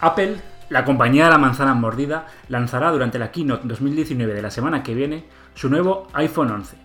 Apple, 0.00 0.36
la 0.68 0.84
compañía 0.84 1.24
de 1.24 1.30
la 1.30 1.38
manzana 1.38 1.74
mordida, 1.74 2.26
lanzará 2.48 2.90
durante 2.90 3.18
la 3.18 3.30
Keynote 3.30 3.66
2019 3.66 4.34
de 4.34 4.42
la 4.42 4.50
semana 4.50 4.82
que 4.82 4.94
viene 4.94 5.24
su 5.54 5.70
nuevo 5.70 6.08
iPhone 6.12 6.50
11. 6.50 6.76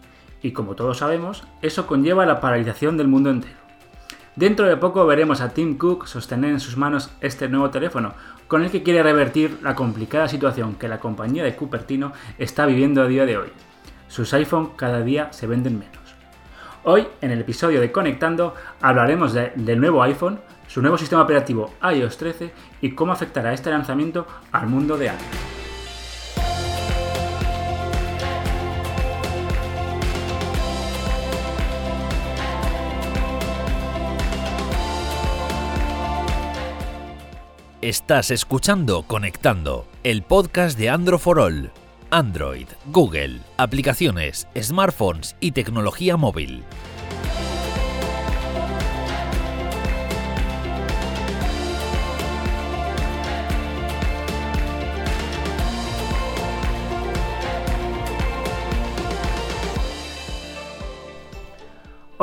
Y 0.42 0.52
como 0.52 0.76
todos 0.76 1.00
sabemos, 1.00 1.44
eso 1.62 1.88
conlleva 1.88 2.26
la 2.26 2.40
paralización 2.40 2.98
del 2.98 3.08
mundo 3.08 3.30
entero. 3.30 3.62
Dentro 4.36 4.66
de 4.66 4.78
poco 4.78 5.06
veremos 5.06 5.42
a 5.42 5.50
Tim 5.50 5.78
Cook 5.78 6.08
sostener 6.08 6.52
en 6.52 6.62
sus 6.62 6.78
manos 6.78 7.12
este 7.20 7.50
nuevo 7.50 7.70
teléfono, 7.70 8.14
con 8.48 8.64
el 8.64 8.72
que 8.72 8.82
quiere 8.82 9.04
revertir 9.04 9.60
la 9.62 9.76
complicada 9.76 10.30
situación 10.30 10.76
que 10.76 10.88
la 10.88 11.00
compañía 11.00 11.44
de 11.44 11.56
Cupertino 11.56 12.14
está 12.38 12.66
viviendo 12.66 13.02
a 13.02 13.08
día 13.08 13.26
de 13.26 13.38
hoy. 13.38 13.50
Sus 14.08 14.34
iPhone 14.34 14.72
cada 14.78 15.02
día 15.02 15.34
se 15.34 15.48
venden 15.48 15.80
menos. 15.80 15.98
Hoy, 16.84 17.08
en 17.20 17.32
el 17.32 17.42
episodio 17.42 17.82
de 17.82 17.92
Conectando, 17.92 18.56
hablaremos 18.82 19.34
del 19.34 19.80
nuevo 19.80 20.02
iPhone, 20.02 20.40
su 20.72 20.82
nuevo 20.82 20.98
sistema 20.98 21.24
operativo 21.24 21.74
iOS 21.84 22.16
13 22.18 22.52
y 22.82 22.92
cómo 22.92 23.12
afectará 23.12 23.52
este 23.52 23.70
lanzamiento 23.70 24.26
al 24.54 24.68
mundo 24.68 24.98
de 24.98 25.10
Apple. 25.10 25.28
Estás 37.82 38.32
escuchando 38.32 39.04
Conectando, 39.04 39.88
el 40.04 40.22
podcast 40.22 40.78
de 40.78 40.90
Android 40.90 41.20
for 41.20 41.40
All. 41.40 41.72
Android, 42.12 42.68
Google, 42.86 43.40
aplicaciones, 43.58 44.48
smartphones 44.58 45.36
y 45.42 45.52
tecnología 45.52 46.16
móvil. 46.16 46.64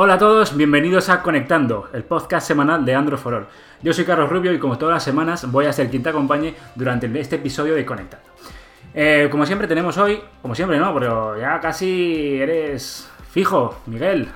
Hola 0.01 0.13
a 0.13 0.17
todos, 0.17 0.55
bienvenidos 0.55 1.09
a 1.09 1.21
Conectando, 1.21 1.89
el 1.91 2.05
podcast 2.05 2.47
semanal 2.47 2.85
de 2.85 2.95
Android 2.95 3.19
for 3.19 3.33
All. 3.33 3.47
Yo 3.81 3.91
soy 3.91 4.05
Carlos 4.05 4.29
Rubio 4.29 4.53
y 4.53 4.57
como 4.57 4.77
todas 4.77 4.93
las 4.93 5.03
semanas 5.03 5.51
voy 5.51 5.65
a 5.65 5.73
ser 5.73 5.89
quien 5.89 6.01
te 6.01 6.07
acompañe 6.07 6.55
durante 6.73 7.19
este 7.19 7.35
episodio 7.35 7.75
de 7.75 7.85
Conectando. 7.85 8.25
Eh, 8.93 9.27
como 9.29 9.45
siempre 9.45 9.67
tenemos 9.67 9.97
hoy, 9.97 10.23
como 10.41 10.55
siempre 10.55 10.79
no, 10.79 10.93
pero 10.93 11.37
ya 11.37 11.59
casi 11.59 12.39
eres 12.39 13.09
fijo, 13.29 13.75
Miguel. 13.87 14.29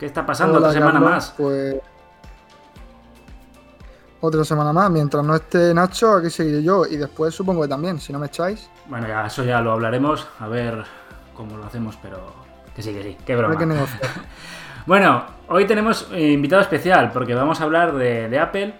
¿Qué 0.00 0.06
está 0.06 0.26
pasando 0.26 0.58
Hola, 0.58 0.66
otra 0.66 0.80
semana 0.80 0.92
Carlos, 0.94 1.10
más? 1.10 1.34
Pues 1.36 1.76
otra 4.20 4.42
semana 4.42 4.72
más. 4.72 4.90
Mientras 4.90 5.24
no 5.24 5.36
esté 5.36 5.72
Nacho, 5.72 6.14
aquí 6.14 6.28
seguiré 6.28 6.60
yo. 6.60 6.86
Y 6.86 6.96
después 6.96 7.32
supongo 7.32 7.62
que 7.62 7.68
también, 7.68 8.00
si 8.00 8.12
no 8.12 8.18
me 8.18 8.26
echáis. 8.26 8.68
Bueno, 8.88 9.06
ya 9.06 9.28
eso 9.28 9.44
ya 9.44 9.60
lo 9.60 9.70
hablaremos, 9.70 10.26
a 10.40 10.48
ver 10.48 10.82
cómo 11.36 11.56
lo 11.56 11.66
hacemos, 11.66 11.96
pero 12.02 12.43
que 12.74 12.82
sí, 12.82 12.92
que 12.92 13.02
sí, 13.02 13.16
qué 13.24 13.36
broma. 13.36 13.56
Que. 13.58 13.66
Bueno, 14.86 15.24
hoy 15.48 15.64
tenemos 15.64 16.10
eh, 16.12 16.32
invitado 16.32 16.60
especial 16.60 17.10
porque 17.10 17.34
vamos 17.34 17.58
a 17.60 17.64
hablar 17.64 17.94
de, 17.94 18.28
de 18.28 18.38
Apple. 18.38 18.74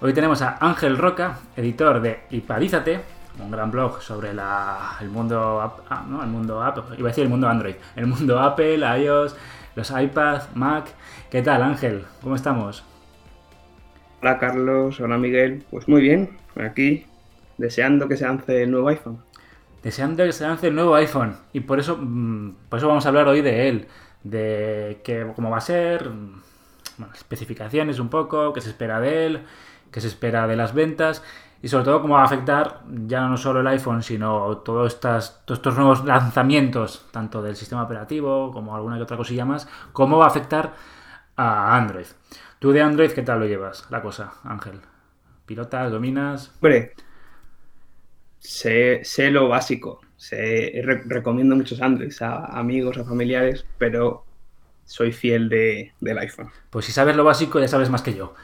Hoy 0.00 0.14
tenemos 0.14 0.40
a 0.40 0.56
Ángel 0.58 0.96
Roca, 0.96 1.38
editor 1.54 2.00
de 2.00 2.20
Ipadízate, 2.30 3.00
un 3.38 3.50
gran 3.50 3.70
blog 3.70 4.00
sobre 4.00 4.32
la- 4.32 4.96
el 5.02 5.10
mundo 5.10 5.60
ah, 5.90 6.04
no, 6.08 6.22
el 6.22 6.30
mundo 6.30 6.62
Apple, 6.62 6.84
iba 6.96 7.08
a 7.08 7.10
decir 7.10 7.24
el 7.24 7.30
mundo 7.30 7.46
Android, 7.46 7.74
el 7.96 8.06
mundo 8.06 8.40
Apple, 8.40 8.78
iOS, 9.02 9.36
los 9.74 9.90
iPad, 9.90 10.42
Mac. 10.54 10.86
¿Qué 11.30 11.42
tal, 11.42 11.62
Ángel? 11.62 12.06
¿Cómo 12.22 12.36
estamos? 12.36 12.82
Hola 14.22 14.38
Carlos, 14.38 14.98
hola 15.00 15.18
Miguel. 15.18 15.62
Pues 15.70 15.86
muy 15.88 16.00
bien, 16.00 16.38
aquí 16.58 17.04
deseando 17.58 18.08
que 18.08 18.16
se 18.16 18.24
lance 18.24 18.62
el 18.62 18.70
nuevo 18.70 18.88
iPhone. 18.88 19.18
Deseando 19.82 20.24
que 20.24 20.32
se 20.32 20.44
lance 20.44 20.68
el 20.68 20.74
nuevo 20.74 20.94
iPhone 20.94 21.36
y 21.52 21.60
por 21.60 21.78
eso, 21.78 21.96
mm, 21.96 22.54
por 22.68 22.78
eso 22.78 22.88
vamos 22.88 23.06
a 23.06 23.08
hablar 23.08 23.28
hoy 23.28 23.40
de 23.40 23.68
él, 23.68 23.88
de 24.22 25.00
que, 25.04 25.26
cómo 25.34 25.50
va 25.50 25.58
a 25.58 25.62
ser, 25.62 26.10
mm, 26.10 26.42
especificaciones 27.14 27.98
un 27.98 28.08
poco, 28.10 28.52
qué 28.52 28.60
se 28.60 28.70
espera 28.70 29.00
de 29.00 29.26
él, 29.26 29.46
qué 29.90 30.00
se 30.00 30.08
espera 30.08 30.46
de 30.46 30.56
las 30.56 30.74
ventas 30.74 31.22
y 31.62 31.68
sobre 31.68 31.84
todo 31.84 32.02
cómo 32.02 32.14
va 32.14 32.22
a 32.22 32.24
afectar 32.24 32.80
ya 33.06 33.26
no 33.26 33.36
solo 33.36 33.60
el 33.60 33.66
iPhone, 33.66 34.02
sino 34.02 34.58
todos 34.58 34.94
estos 34.94 35.76
nuevos 35.76 36.04
lanzamientos, 36.04 37.06
tanto 37.10 37.42
del 37.42 37.56
sistema 37.56 37.82
operativo 37.82 38.50
como 38.52 38.74
alguna 38.74 38.96
que 38.96 39.02
otra 39.02 39.16
cosilla 39.16 39.44
más, 39.44 39.68
cómo 39.92 40.18
va 40.18 40.24
a 40.26 40.28
afectar 40.28 40.74
a 41.36 41.76
Android. 41.76 42.06
Tú 42.58 42.72
de 42.72 42.82
Android, 42.82 43.12
¿qué 43.12 43.22
tal 43.22 43.40
lo 43.40 43.46
llevas 43.46 43.86
la 43.90 44.02
cosa, 44.02 44.34
Ángel? 44.44 44.80
¿Pilotas, 45.46 45.90
dominas? 45.90 46.52
Hombre, 46.56 46.94
sé, 48.40 49.02
sé 49.04 49.30
lo 49.30 49.48
básico. 49.48 50.02
Sé, 50.16 50.82
re- 50.84 51.02
recomiendo 51.06 51.56
muchos 51.56 51.80
Androids 51.82 52.22
a 52.22 52.46
amigos, 52.58 52.98
a 52.98 53.04
familiares, 53.04 53.66
pero 53.78 54.26
soy 54.84 55.12
fiel 55.12 55.48
de, 55.48 55.94
del 56.00 56.18
iPhone. 56.18 56.50
Pues 56.70 56.86
si 56.86 56.92
sabes 56.92 57.16
lo 57.16 57.24
básico, 57.24 57.60
ya 57.60 57.68
sabes 57.68 57.90
más 57.90 58.02
que 58.02 58.14
yo. 58.14 58.34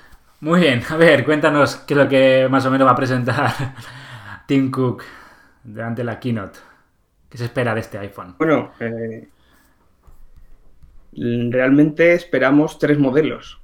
Muy 0.40 0.60
bien, 0.60 0.82
a 0.90 0.96
ver, 0.96 1.24
cuéntanos 1.24 1.76
qué 1.76 1.94
es 1.94 1.98
lo 1.98 2.08
que 2.08 2.48
más 2.50 2.66
o 2.66 2.70
menos 2.70 2.86
va 2.86 2.92
a 2.92 2.96
presentar 2.96 3.52
Tim 4.46 4.70
Cook 4.70 5.02
durante 5.64 6.04
la 6.04 6.20
keynote. 6.20 6.58
¿Qué 7.30 7.38
se 7.38 7.44
espera 7.46 7.74
de 7.74 7.80
este 7.80 7.98
iPhone? 7.98 8.36
Bueno, 8.38 8.72
eh, 8.80 9.28
realmente 11.50 12.14
esperamos 12.14 12.78
tres 12.78 12.98
modelos. 12.98 13.60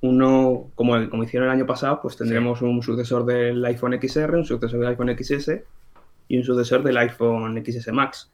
Uno, 0.00 0.70
como, 0.74 1.10
como 1.10 1.24
hicieron 1.24 1.48
el 1.48 1.54
año 1.54 1.66
pasado, 1.66 2.00
pues 2.00 2.16
tendremos 2.16 2.62
un 2.62 2.82
sucesor 2.82 3.24
del 3.24 3.64
iPhone 3.64 3.98
XR, 4.00 4.36
un 4.36 4.44
sucesor 4.44 4.78
del 4.78 4.88
iPhone 4.88 5.16
XS 5.18 5.60
y 6.28 6.36
un 6.36 6.44
sucesor 6.44 6.82
del 6.82 6.96
iPhone 6.98 7.64
XS 7.64 7.92
Max. 7.92 8.30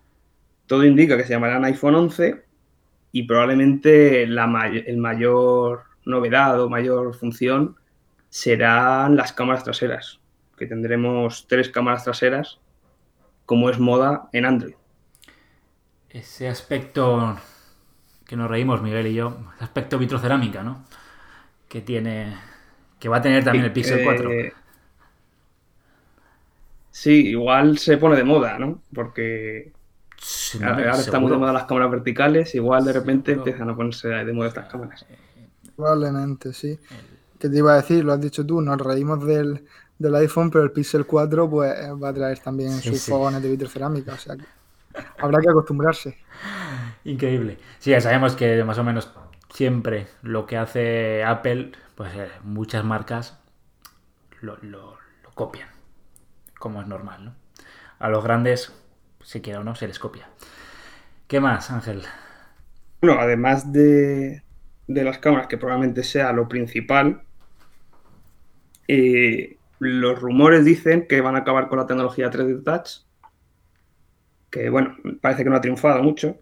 Todo 0.67 0.85
indica 0.85 1.17
que 1.17 1.25
se 1.25 1.31
llamarán 1.31 1.65
iPhone 1.65 1.95
11 1.95 2.45
y 3.13 3.23
probablemente 3.23 4.27
la 4.27 4.45
el 4.67 4.97
mayor 4.99 5.85
novedad 6.05 6.61
o 6.61 6.69
mayor 6.69 7.15
función 7.15 7.77
serán 8.29 9.17
las 9.17 9.33
cámaras 9.33 9.65
traseras, 9.65 10.21
que 10.57 10.67
tendremos 10.67 11.47
tres 11.47 11.69
cámaras 11.69 12.05
traseras, 12.05 12.61
como 13.47 13.71
es 13.71 13.79
moda 13.79 14.29
en 14.33 14.45
Android. 14.45 14.75
Ese 16.09 16.49
aspecto 16.49 17.37
que 18.27 18.37
nos 18.37 18.51
reímos, 18.51 18.83
Miguel 18.83 19.07
y 19.07 19.15
yo, 19.15 19.37
aspecto 19.61 19.99
vitrocerámica, 19.99 20.63
¿no? 20.63 20.85
Que 21.75 21.81
tiene. 21.83 22.35
que 22.99 23.09
va 23.11 23.19
a 23.19 23.23
tener 23.23 23.45
también 23.45 23.65
el 23.67 23.73
Pixel 23.73 24.01
Eh, 24.01 24.05
4. 24.05 24.31
Sí, 26.91 27.29
igual 27.29 27.79
se 27.79 27.99
pone 27.99 28.17
de 28.17 28.25
moda, 28.25 28.59
¿no? 28.59 28.83
Porque 28.95 29.73
Sí, 30.17 30.59
no, 30.59 30.69
ahora 30.69 30.93
están 31.01 31.23
muy 31.23 31.31
de 31.31 31.37
moda 31.39 31.53
las 31.53 31.65
cámaras 31.67 31.91
verticales, 31.91 32.55
igual 32.55 32.85
de 32.85 32.93
repente 32.93 33.33
Seguro. 33.33 33.43
empiezan 33.51 33.69
a 33.71 33.77
ponerse 33.77 34.09
de 34.09 34.33
moda 34.33 34.49
estas 34.49 34.67
cámaras. 34.71 35.05
Probablemente, 35.77 36.53
sí. 36.53 36.79
¿Qué 37.39 37.49
te 37.49 37.59
iba 37.59 37.73
a 37.75 37.77
decir? 37.77 38.05
Lo 38.05 38.13
has 38.13 38.21
dicho 38.21 38.47
tú, 38.47 38.61
nos 38.61 38.81
reímos 38.81 39.25
del, 39.27 39.65
del 39.99 40.15
iPhone, 40.17 40.51
pero 40.51 40.65
el 40.65 40.73
Pixel 40.73 41.07
4 41.07 41.51
pues 41.51 41.73
va 42.03 42.09
a 42.11 42.15
traer 42.15 42.39
también 42.41 42.83
Sí, 42.83 42.83
sus 42.83 43.01
sí. 43.01 43.11
fogones 43.11 43.43
de 43.43 43.51
vitrocerámica. 43.51 44.15
O 44.15 44.19
sea 44.19 44.37
que 44.37 44.45
habrá 45.19 45.41
que 45.41 45.51
acostumbrarse. 45.51 46.19
Increíble. 47.05 47.59
Sí, 47.79 47.91
ya 47.91 48.01
sabemos 48.01 48.35
que 48.37 48.63
más 48.65 48.79
o 48.79 48.85
menos 48.85 49.13
siempre 49.55 50.09
lo 50.23 50.47
que 50.47 50.57
hace 50.57 51.23
Apple, 51.25 51.73
pues 51.95 52.13
eh, 52.17 52.29
muchas 52.43 52.85
marcas 52.85 53.39
lo, 54.41 54.99
copian, 55.35 55.69
como 56.59 56.83
es 56.83 56.89
normal, 56.89 57.25
¿no? 57.25 57.35
A 58.01 58.09
los 58.09 58.23
grandes, 58.23 58.75
si 59.23 59.41
quiera 59.41 59.61
o 59.61 59.65
no, 59.65 59.75
se 59.75 59.87
les 59.87 59.99
copia. 59.99 60.29
¿Qué 61.29 61.41
más, 61.41 61.71
Ángel? 61.71 62.03
Bueno, 63.01 63.19
además 63.21 63.73
de, 63.73 64.43
de 64.89 65.05
las 65.05 65.19
cámaras, 65.19 65.47
que 65.47 65.57
probablemente 65.57 66.03
sea 66.03 66.33
lo 66.33 66.49
principal, 66.49 67.23
eh, 68.89 69.57
los 69.79 70.21
rumores 70.21 70.65
dicen 70.65 71.07
que 71.07 71.21
van 71.21 71.37
a 71.37 71.41
acabar 71.41 71.69
con 71.69 71.79
la 71.79 71.87
tecnología 71.87 72.31
3D 72.31 72.65
Touch, 72.65 73.07
que 74.51 74.69
bueno, 74.69 74.97
parece 75.21 75.45
que 75.45 75.51
no 75.51 75.57
ha 75.57 75.61
triunfado 75.61 76.03
mucho. 76.03 76.39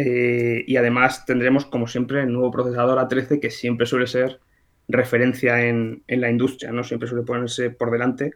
Eh, 0.00 0.64
y 0.64 0.76
además 0.76 1.26
tendremos, 1.26 1.66
como 1.66 1.88
siempre, 1.88 2.22
el 2.22 2.32
nuevo 2.32 2.52
procesador 2.52 2.98
A13, 3.00 3.40
que 3.40 3.50
siempre 3.50 3.84
suele 3.84 4.06
ser 4.06 4.40
referencia 4.86 5.66
en, 5.66 6.04
en 6.06 6.20
la 6.20 6.30
industria, 6.30 6.70
¿no? 6.70 6.84
Siempre 6.84 7.08
suele 7.08 7.24
ponerse 7.24 7.70
por 7.70 7.90
delante. 7.90 8.34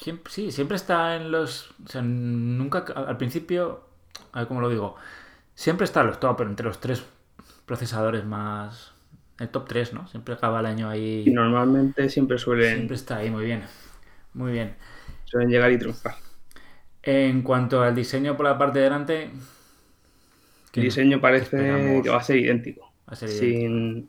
Siempre, 0.00 0.32
sí, 0.32 0.52
siempre 0.52 0.76
está 0.76 1.16
en 1.16 1.32
los... 1.32 1.72
O 1.84 1.88
sea, 1.88 2.02
nunca... 2.02 2.84
Al 2.94 3.16
principio, 3.16 3.84
a 4.30 4.38
ver 4.38 4.48
cómo 4.48 4.60
lo 4.60 4.68
digo, 4.68 4.94
siempre 5.56 5.86
está 5.86 6.02
en 6.02 6.06
los 6.06 6.20
top, 6.20 6.36
pero 6.36 6.50
entre 6.50 6.66
los 6.66 6.80
tres 6.80 7.04
procesadores 7.66 8.24
más... 8.24 8.92
El 9.40 9.48
top 9.48 9.66
3, 9.66 9.94
¿no? 9.94 10.06
Siempre 10.06 10.34
acaba 10.34 10.60
el 10.60 10.66
año 10.66 10.88
ahí... 10.88 11.24
Y 11.26 11.32
normalmente 11.32 12.10
siempre 12.10 12.38
suelen, 12.38 12.76
Siempre 12.76 12.96
está 12.96 13.16
ahí, 13.16 13.30
muy 13.30 13.44
bien. 13.44 13.64
Muy 14.34 14.52
bien. 14.52 14.76
suelen 15.24 15.48
llegar 15.48 15.72
y 15.72 15.78
triunfar. 15.78 16.14
En 17.02 17.42
cuanto 17.42 17.82
al 17.82 17.94
diseño 17.94 18.36
por 18.36 18.46
la 18.46 18.58
parte 18.58 18.78
de 18.78 18.84
delante, 18.84 19.30
El 20.74 20.82
diseño 20.82 21.20
parece 21.20 21.44
esperamos? 21.56 22.02
que 22.02 22.10
va 22.10 22.18
a 22.18 22.22
ser 22.22 22.36
idéntico. 22.36 22.92
Va 23.08 23.12
a 23.12 23.16
ser 23.16 23.28
Sin, 23.28 24.08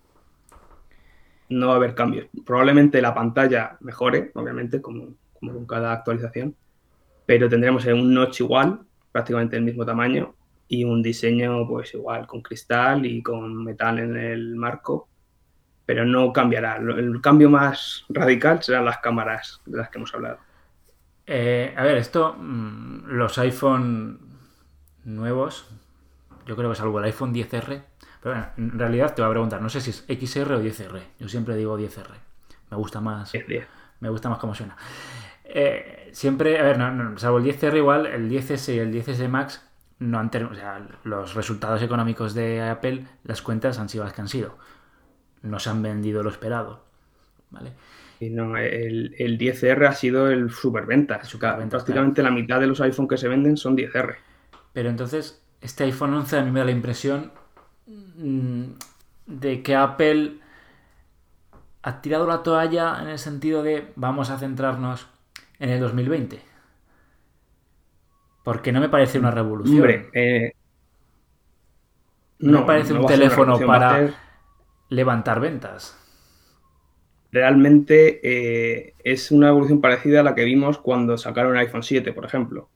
no 1.49 1.67
va 1.67 1.73
a 1.73 1.75
haber 1.77 1.95
cambios. 1.95 2.27
Probablemente 2.45 3.01
la 3.01 3.13
pantalla 3.13 3.77
mejore, 3.81 4.31
obviamente, 4.35 4.81
como, 4.81 5.15
como 5.39 5.53
con 5.53 5.65
cada 5.65 5.93
actualización, 5.93 6.55
pero 7.25 7.49
tendremos 7.49 7.85
un 7.85 8.13
notch 8.13 8.41
igual, 8.41 8.81
prácticamente 9.11 9.57
el 9.57 9.63
mismo 9.63 9.85
tamaño, 9.85 10.35
y 10.67 10.85
un 10.85 11.03
diseño 11.03 11.67
pues 11.67 11.93
igual, 11.93 12.25
con 12.25 12.41
cristal 12.41 13.05
y 13.05 13.21
con 13.21 13.63
metal 13.63 13.99
en 13.99 14.15
el 14.15 14.55
marco, 14.55 15.09
pero 15.85 16.05
no 16.05 16.31
cambiará. 16.31 16.77
El 16.77 17.19
cambio 17.21 17.49
más 17.49 18.05
radical 18.07 18.63
serán 18.63 18.85
las 18.85 18.99
cámaras 18.99 19.61
de 19.65 19.77
las 19.77 19.89
que 19.89 19.97
hemos 19.97 20.13
hablado. 20.13 20.37
Eh, 21.25 21.73
a 21.75 21.83
ver, 21.83 21.97
esto, 21.97 22.35
mm, 22.37 23.07
los 23.07 23.37
iPhone 23.37 24.19
nuevos, 25.03 25.69
yo 26.51 26.57
creo 26.57 26.69
que 26.69 26.75
salvo 26.75 26.99
el 26.99 27.05
iPhone 27.05 27.33
10R, 27.33 27.81
pero 28.21 28.35
bueno, 28.35 28.47
en 28.57 28.77
realidad 28.77 29.15
te 29.15 29.21
voy 29.21 29.29
a 29.29 29.31
preguntar, 29.31 29.61
no 29.61 29.69
sé 29.69 29.79
si 29.79 29.91
es 29.91 30.03
XR 30.05 30.55
o 30.55 30.61
10R. 30.61 31.01
Yo 31.17 31.29
siempre 31.29 31.55
digo 31.55 31.79
10R. 31.79 32.09
Me 32.69 32.75
gusta 32.75 32.99
más. 32.99 33.31
Me 34.01 34.09
gusta 34.09 34.27
más 34.27 34.37
cómo 34.37 34.53
suena. 34.53 34.75
Eh, 35.45 36.09
siempre, 36.11 36.59
a 36.59 36.63
ver, 36.63 36.77
no, 36.77 37.17
salvo 37.17 37.37
el 37.37 37.45
10R 37.45 37.77
igual, 37.77 38.05
el 38.05 38.29
10S 38.29 38.75
y 38.75 38.79
el 38.79 38.93
10S 38.93 39.29
Max 39.29 39.65
no 39.99 40.19
han 40.19 40.27
o 40.27 40.53
sea, 40.53 40.85
los 41.05 41.35
resultados 41.35 41.81
económicos 41.83 42.33
de 42.33 42.61
Apple, 42.61 43.05
las 43.23 43.41
cuentas 43.41 43.79
han 43.79 43.87
sido 43.87 44.03
las 44.03 44.11
que 44.11 44.19
han 44.19 44.27
sido. 44.27 44.57
No 45.43 45.57
se 45.57 45.69
han 45.69 45.81
vendido 45.81 46.21
lo 46.21 46.31
esperado. 46.31 46.83
¿Vale? 47.49 47.71
Y 48.19 48.29
no, 48.29 48.57
el, 48.57 49.15
el 49.17 49.37
10R 49.37 49.87
ha 49.87 49.93
sido 49.93 50.29
el 50.29 50.51
superventa. 50.51 51.23
Super 51.23 51.65
prácticamente 51.69 52.21
la 52.21 52.31
mitad 52.31 52.59
de 52.59 52.67
los 52.67 52.81
iPhone 52.81 53.07
que 53.07 53.15
se 53.15 53.29
venden 53.29 53.55
son 53.55 53.77
10R. 53.77 54.17
Pero 54.73 54.89
entonces, 54.89 55.40
este 55.61 55.83
iPhone 55.83 56.13
11 56.15 56.37
a 56.37 56.43
mí 56.43 56.51
me 56.51 56.59
da 56.59 56.65
la 56.65 56.71
impresión 56.71 57.31
mm, 57.87 58.63
de 59.27 59.63
que 59.63 59.75
Apple 59.75 60.39
ha 61.83 62.01
tirado 62.01 62.27
la 62.27 62.43
toalla 62.43 62.97
en 63.01 63.09
el 63.09 63.19
sentido 63.19 63.63
de 63.63 63.91
vamos 63.95 64.29
a 64.29 64.37
centrarnos 64.37 65.07
en 65.59 65.69
el 65.69 65.79
2020. 65.79 66.39
Porque 68.43 68.71
no 68.71 68.79
me 68.79 68.89
parece 68.89 69.19
una 69.19 69.31
revolución. 69.31 69.77
Hombre, 69.77 70.09
eh, 70.13 70.53
no, 72.39 72.61
me 72.61 72.65
parece 72.65 72.93
un 72.93 73.05
teléfono 73.05 73.59
para 73.59 74.09
levantar 74.89 75.39
ventas. 75.39 75.97
Realmente 77.31 78.19
eh, 78.23 78.95
es 79.03 79.31
una 79.31 79.49
evolución 79.49 79.79
parecida 79.79 80.19
a 80.19 80.23
la 80.23 80.35
que 80.35 80.43
vimos 80.43 80.79
cuando 80.79 81.17
sacaron 81.17 81.55
el 81.55 81.59
iPhone 81.59 81.83
7, 81.83 82.13
por 82.13 82.25
ejemplo 82.25 82.69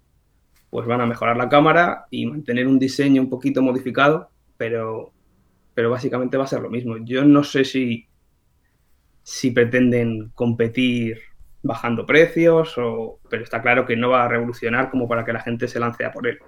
pues 0.70 0.88
van 0.88 1.02
a 1.02 1.06
mejorar 1.06 1.38
la 1.38 1.50
cámara 1.50 2.06
y 2.10 2.26
mantener 2.26 2.68
un 2.68 2.80
diseño 2.80 3.22
un 3.22 3.30
poquito 3.30 3.62
modificado, 3.62 4.30
pero, 4.58 5.12
pero 5.74 5.90
básicamente 5.90 6.38
va 6.38 6.44
a 6.44 6.48
ser 6.48 6.62
lo 6.62 6.70
mismo. 6.70 6.98
Yo 6.98 7.24
no 7.24 7.44
sé 7.44 7.64
si, 7.64 8.08
si 9.24 9.52
pretenden 9.52 10.32
competir 10.36 11.20
bajando 11.64 12.06
precios, 12.06 12.76
pero 13.30 13.44
está 13.44 13.62
claro 13.62 13.86
que 13.86 13.96
no 13.96 14.10
va 14.10 14.26
a 14.26 14.28
revolucionar 14.28 14.92
como 14.92 15.08
para 15.08 15.26
que 15.26 15.34
la 15.34 15.42
gente 15.42 15.68
se 15.68 15.80
lance 15.80 16.06
a 16.06 16.12
por 16.12 16.28
él. 16.28 16.40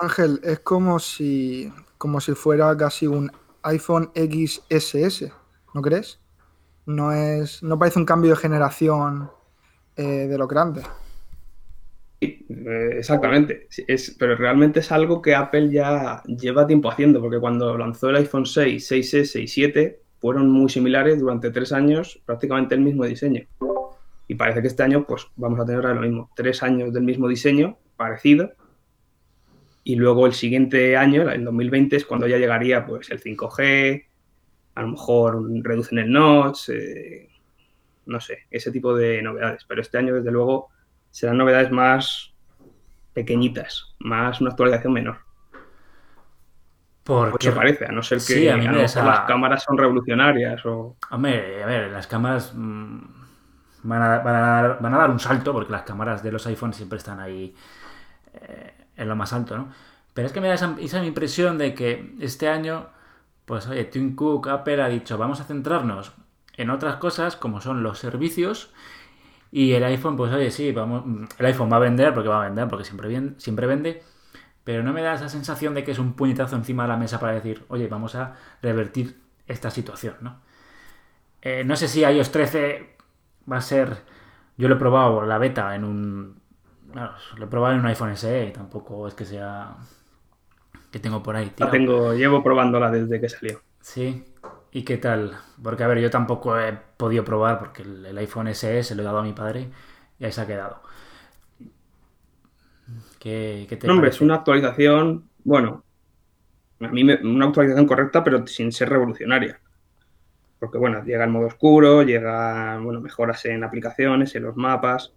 Ángel, 0.00 0.40
es 0.42 0.60
como 0.60 0.98
si, 0.98 1.72
como 1.98 2.20
si 2.20 2.32
fuera 2.32 2.76
casi 2.76 3.06
un 3.06 3.30
iPhone 3.62 4.10
XSS, 4.14 5.32
¿no 5.74 5.82
crees? 5.82 6.20
No, 6.86 7.12
es, 7.12 7.62
no 7.62 7.78
parece 7.78 7.98
un 7.98 8.04
cambio 8.04 8.30
de 8.30 8.36
generación 8.36 9.30
eh, 9.96 10.26
de 10.28 10.38
lo 10.38 10.46
grande. 10.46 10.82
Eh, 12.48 12.98
exactamente. 12.98 13.68
Es, 13.86 14.16
pero 14.18 14.36
realmente 14.36 14.80
es 14.80 14.92
algo 14.92 15.22
que 15.22 15.34
Apple 15.34 15.70
ya 15.70 16.22
lleva 16.26 16.66
tiempo 16.66 16.90
haciendo, 16.90 17.20
porque 17.20 17.38
cuando 17.38 17.76
lanzó 17.76 18.10
el 18.10 18.16
iPhone 18.16 18.46
6, 18.46 18.90
6S 18.90 19.42
y 19.42 19.46
7 19.46 20.00
fueron 20.20 20.50
muy 20.50 20.68
similares 20.68 21.20
durante 21.20 21.50
tres 21.50 21.72
años, 21.72 22.20
prácticamente 22.24 22.74
el 22.74 22.80
mismo 22.80 23.04
diseño. 23.04 23.46
Y 24.26 24.34
parece 24.36 24.62
que 24.62 24.68
este 24.68 24.82
año 24.82 25.04
pues 25.06 25.26
vamos 25.36 25.60
a 25.60 25.66
tener 25.66 25.84
lo 25.84 26.00
mismo, 26.00 26.30
tres 26.34 26.62
años 26.62 26.92
del 26.94 27.02
mismo 27.02 27.28
diseño, 27.28 27.76
parecido, 27.96 28.52
y 29.84 29.96
luego 29.96 30.26
el 30.26 30.32
siguiente 30.32 30.96
año, 30.96 31.30
el 31.30 31.44
2020, 31.44 31.96
es 31.96 32.06
cuando 32.06 32.26
ya 32.26 32.38
llegaría 32.38 32.86
pues 32.86 33.10
el 33.10 33.20
5G, 33.20 34.06
a 34.74 34.82
lo 34.82 34.88
mejor 34.88 35.42
reducen 35.62 35.98
el 35.98 36.10
notch, 36.10 36.70
eh, 36.70 37.28
no 38.06 38.18
sé, 38.18 38.38
ese 38.50 38.72
tipo 38.72 38.94
de 38.94 39.22
novedades. 39.22 39.64
Pero 39.68 39.82
este 39.82 39.98
año, 39.98 40.14
desde 40.14 40.30
luego, 40.30 40.70
serán 41.14 41.38
novedades 41.38 41.70
más 41.70 42.34
pequeñitas, 43.12 43.94
más 44.00 44.40
una 44.40 44.50
actualización 44.50 44.92
menor. 44.92 45.18
Porque 47.04 47.46
eso 47.46 47.56
parece, 47.56 47.86
a 47.86 47.92
no 47.92 48.02
ser 48.02 48.18
que 48.18 48.52
las 48.52 49.20
cámaras 49.20 49.62
son 49.62 49.78
revolucionarias 49.78 50.66
o... 50.66 50.96
Hombre, 51.12 51.62
a 51.62 51.66
ver, 51.66 51.92
las 51.92 52.08
cámaras 52.08 52.52
mm, 52.52 52.98
van, 53.84 54.02
a, 54.02 54.76
dar, 54.80 55.10
un 55.10 55.20
salto 55.20 55.52
porque 55.52 55.70
las 55.70 55.82
cámaras 55.82 56.20
de 56.20 56.32
los 56.32 56.44
iPhones 56.48 56.76
siempre 56.78 56.98
están 56.98 57.20
ahí 57.20 57.54
eh, 58.32 58.74
en 58.96 59.08
lo 59.08 59.14
más 59.14 59.32
alto, 59.32 59.56
¿no? 59.56 59.68
Pero 60.14 60.26
es 60.26 60.32
que 60.32 60.40
me 60.40 60.48
da 60.48 60.54
esa, 60.54 60.74
esa, 60.80 61.04
impresión 61.04 61.58
de 61.58 61.74
que 61.74 62.16
este 62.18 62.48
año, 62.48 62.88
pues 63.44 63.68
oye, 63.68 63.84
Tim 63.84 64.16
Cook, 64.16 64.48
Apple 64.48 64.82
ha 64.82 64.88
dicho, 64.88 65.16
vamos 65.16 65.40
a 65.40 65.44
centrarnos 65.44 66.12
en 66.56 66.70
otras 66.70 66.96
cosas 66.96 67.36
como 67.36 67.60
son 67.60 67.84
los 67.84 68.00
servicios 68.00 68.72
y 69.56 69.72
el 69.74 69.84
iPhone, 69.84 70.16
pues 70.16 70.32
oye, 70.32 70.50
sí, 70.50 70.72
vamos, 70.72 71.04
el 71.38 71.46
iPhone 71.46 71.70
va 71.70 71.76
a 71.76 71.78
vender 71.78 72.12
porque 72.12 72.28
va 72.28 72.42
a 72.42 72.48
vender, 72.48 72.66
porque 72.66 72.84
siempre, 72.84 73.34
siempre 73.36 73.68
vende, 73.68 74.02
pero 74.64 74.82
no 74.82 74.92
me 74.92 75.00
da 75.00 75.14
esa 75.14 75.28
sensación 75.28 75.74
de 75.74 75.84
que 75.84 75.92
es 75.92 76.00
un 76.00 76.14
puñetazo 76.14 76.56
encima 76.56 76.82
de 76.82 76.88
la 76.88 76.96
mesa 76.96 77.20
para 77.20 77.34
decir, 77.34 77.64
oye, 77.68 77.86
vamos 77.86 78.16
a 78.16 78.34
revertir 78.62 79.16
esta 79.46 79.70
situación, 79.70 80.16
¿no? 80.22 80.40
Eh, 81.40 81.62
no 81.64 81.76
sé 81.76 81.86
si 81.86 82.00
iOS 82.00 82.32
13 82.32 82.96
va 83.50 83.58
a 83.58 83.60
ser... 83.60 83.96
Yo 84.56 84.66
lo 84.66 84.74
he 84.74 84.78
probado, 84.78 85.24
la 85.24 85.38
beta, 85.38 85.72
en 85.76 85.84
un... 85.84 86.40
lo 87.36 87.44
he 87.44 87.48
probado 87.48 87.74
en 87.74 87.80
un 87.80 87.86
iPhone 87.86 88.16
SE, 88.16 88.50
tampoco 88.50 89.06
es 89.06 89.14
que 89.14 89.24
sea... 89.24 89.76
que 90.90 90.98
tengo 90.98 91.22
por 91.22 91.36
ahí. 91.36 91.52
La 91.58 91.70
tengo, 91.70 92.12
llevo 92.12 92.42
probándola 92.42 92.90
desde 92.90 93.20
que 93.20 93.28
salió. 93.28 93.60
Sí, 93.80 94.24
¿Y 94.74 94.82
qué 94.82 94.96
tal? 94.96 95.38
Porque, 95.62 95.84
a 95.84 95.86
ver, 95.86 96.00
yo 96.00 96.10
tampoco 96.10 96.58
he 96.58 96.76
podido 96.96 97.24
probar 97.24 97.60
porque 97.60 97.82
el, 97.82 98.18
iPhone 98.18 98.48
SE 98.48 98.82
se 98.82 98.96
lo 98.96 99.02
he 99.02 99.04
dado 99.04 99.18
a 99.18 99.22
mi 99.22 99.32
padre 99.32 99.68
y 100.18 100.24
ahí 100.24 100.32
se 100.32 100.40
ha 100.40 100.48
quedado. 100.48 100.82
¿Qué, 103.20 103.68
te 103.80 103.88
Hombre, 103.88 104.08
es 104.08 104.20
una 104.20 104.34
actualización, 104.34 105.30
bueno, 105.44 105.84
a 106.80 106.88
mí 106.88 107.04
me, 107.04 107.14
una 107.22 107.46
actualización 107.46 107.86
correcta, 107.86 108.24
pero 108.24 108.44
sin 108.48 108.72
ser 108.72 108.88
revolucionaria. 108.88 109.60
Porque, 110.58 110.78
bueno, 110.78 111.04
llega 111.04 111.22
el 111.22 111.30
modo 111.30 111.46
oscuro, 111.46 112.02
llega, 112.02 112.76
bueno, 112.80 113.00
mejoras 113.00 113.44
en 113.44 113.62
aplicaciones, 113.62 114.34
en 114.34 114.42
los 114.42 114.56
mapas, 114.56 115.12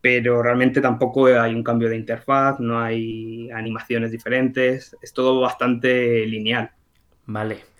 pero 0.00 0.42
realmente 0.42 0.80
tampoco 0.80 1.26
hay 1.26 1.54
un 1.54 1.62
cambio 1.62 1.90
de 1.90 1.96
interfaz, 1.96 2.58
no 2.60 2.80
hay 2.80 3.50
animaciones 3.50 4.10
diferentes, 4.10 4.96
es 5.02 5.12
todo 5.12 5.38
bastante 5.42 6.24
lineal. 6.24 6.70
Vale, 7.26 7.71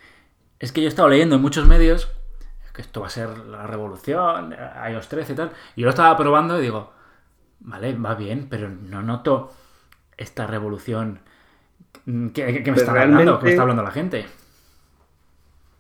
es 0.63 0.71
que 0.71 0.81
yo 0.81 0.87
he 0.87 0.89
estado 0.89 1.09
leyendo 1.09 1.35
en 1.35 1.43
muchos 1.43 1.67
medios 1.67 2.09
que 2.73 2.83
esto 2.83 3.01
va 3.01 3.09
a 3.09 3.11
ser 3.11 3.37
la 3.37 3.67
revolución, 3.67 4.57
iOS 4.91 5.09
13 5.09 5.33
y 5.33 5.37
tal. 5.37 5.51
Y 5.75 5.81
yo 5.83 5.87
lo 5.87 5.91
estaba 5.91 6.17
probando 6.17 6.59
y 6.59 6.63
digo, 6.63 6.93
vale, 7.61 7.95
va 7.95 8.15
bien, 8.15 8.47
pero 8.49 8.71
no 8.71 9.03
noto 9.03 9.53
esta 10.17 10.47
revolución 10.47 11.19
que, 12.33 12.63
me 12.65 12.77
está 12.77 12.93
hablando, 12.93 13.41
que 13.41 13.45
me 13.45 13.51
está 13.51 13.63
hablando 13.63 13.83
la 13.83 13.91
gente. 13.91 14.25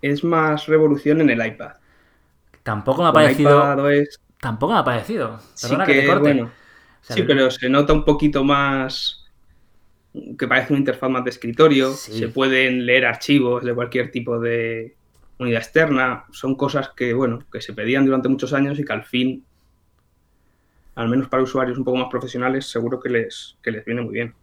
Es 0.03 0.25
más 0.25 0.67
revolución 0.67 1.21
en 1.21 1.31
el 1.31 1.47
iPad. 1.47 1.75
Tampoco 2.65 3.05
me 3.05 3.09
ha 3.09 3.13
parecido. 3.13 4.05
Tampoco 4.41 4.73
me 4.73 4.81
ha 4.81 4.85
parecido. 4.85 5.39
sí, 5.55 5.77
que, 5.87 6.13
bueno. 6.17 6.51
sí, 7.01 7.23
pero 7.23 7.53
se 7.53 7.69
nota 7.69 7.93
un 7.93 8.05
poquito 8.05 8.43
más 8.43 9.22
que 10.39 10.47
parece 10.47 10.73
una 10.73 10.81
interfaz 10.81 11.11
más 11.11 11.25
de 11.25 11.31
escritorio, 11.31 11.93
se 11.93 12.29
pueden 12.29 12.85
leer 12.85 13.07
archivos 13.07 13.65
de 13.65 13.75
cualquier 13.75 14.11
tipo 14.11 14.39
de 14.39 14.95
unidad 15.39 15.63
externa, 15.63 16.25
son 16.31 16.55
cosas 16.55 16.91
que, 16.91 17.15
bueno, 17.15 17.41
que 17.51 17.61
se 17.61 17.73
pedían 17.73 18.05
durante 18.05 18.29
muchos 18.29 18.53
años 18.53 18.79
y 18.79 18.85
que 18.85 18.93
al 18.93 19.05
fin, 19.05 19.45
al 20.95 21.09
menos 21.09 21.29
para 21.29 21.43
usuarios 21.43 21.79
un 21.79 21.85
poco 21.85 21.97
más 21.97 22.09
profesionales, 22.11 22.67
seguro 22.67 23.01
que 23.01 23.09
les, 23.09 23.57
les 23.65 23.85
viene 23.85 24.03
muy 24.03 24.15
bien. 24.15 24.35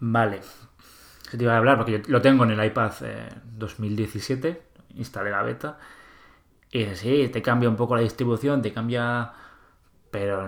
Vale. 0.00 0.40
Se 1.30 1.38
te 1.38 1.44
iba 1.44 1.54
a 1.54 1.58
hablar 1.58 1.78
porque 1.78 1.92
yo 1.92 1.98
lo 2.08 2.20
tengo 2.20 2.44
en 2.44 2.50
el 2.50 2.64
iPad 2.64 2.92
2017, 3.56 4.48
eh, 4.48 4.62
instalé 4.96 5.30
la 5.30 5.42
beta, 5.42 5.78
y 6.72 6.86
sí, 6.94 7.28
te 7.32 7.40
cambia 7.40 7.68
un 7.68 7.76
poco 7.76 7.96
la 7.96 8.02
distribución, 8.02 8.62
te 8.62 8.72
cambia... 8.72 9.32
Pero 10.10 10.46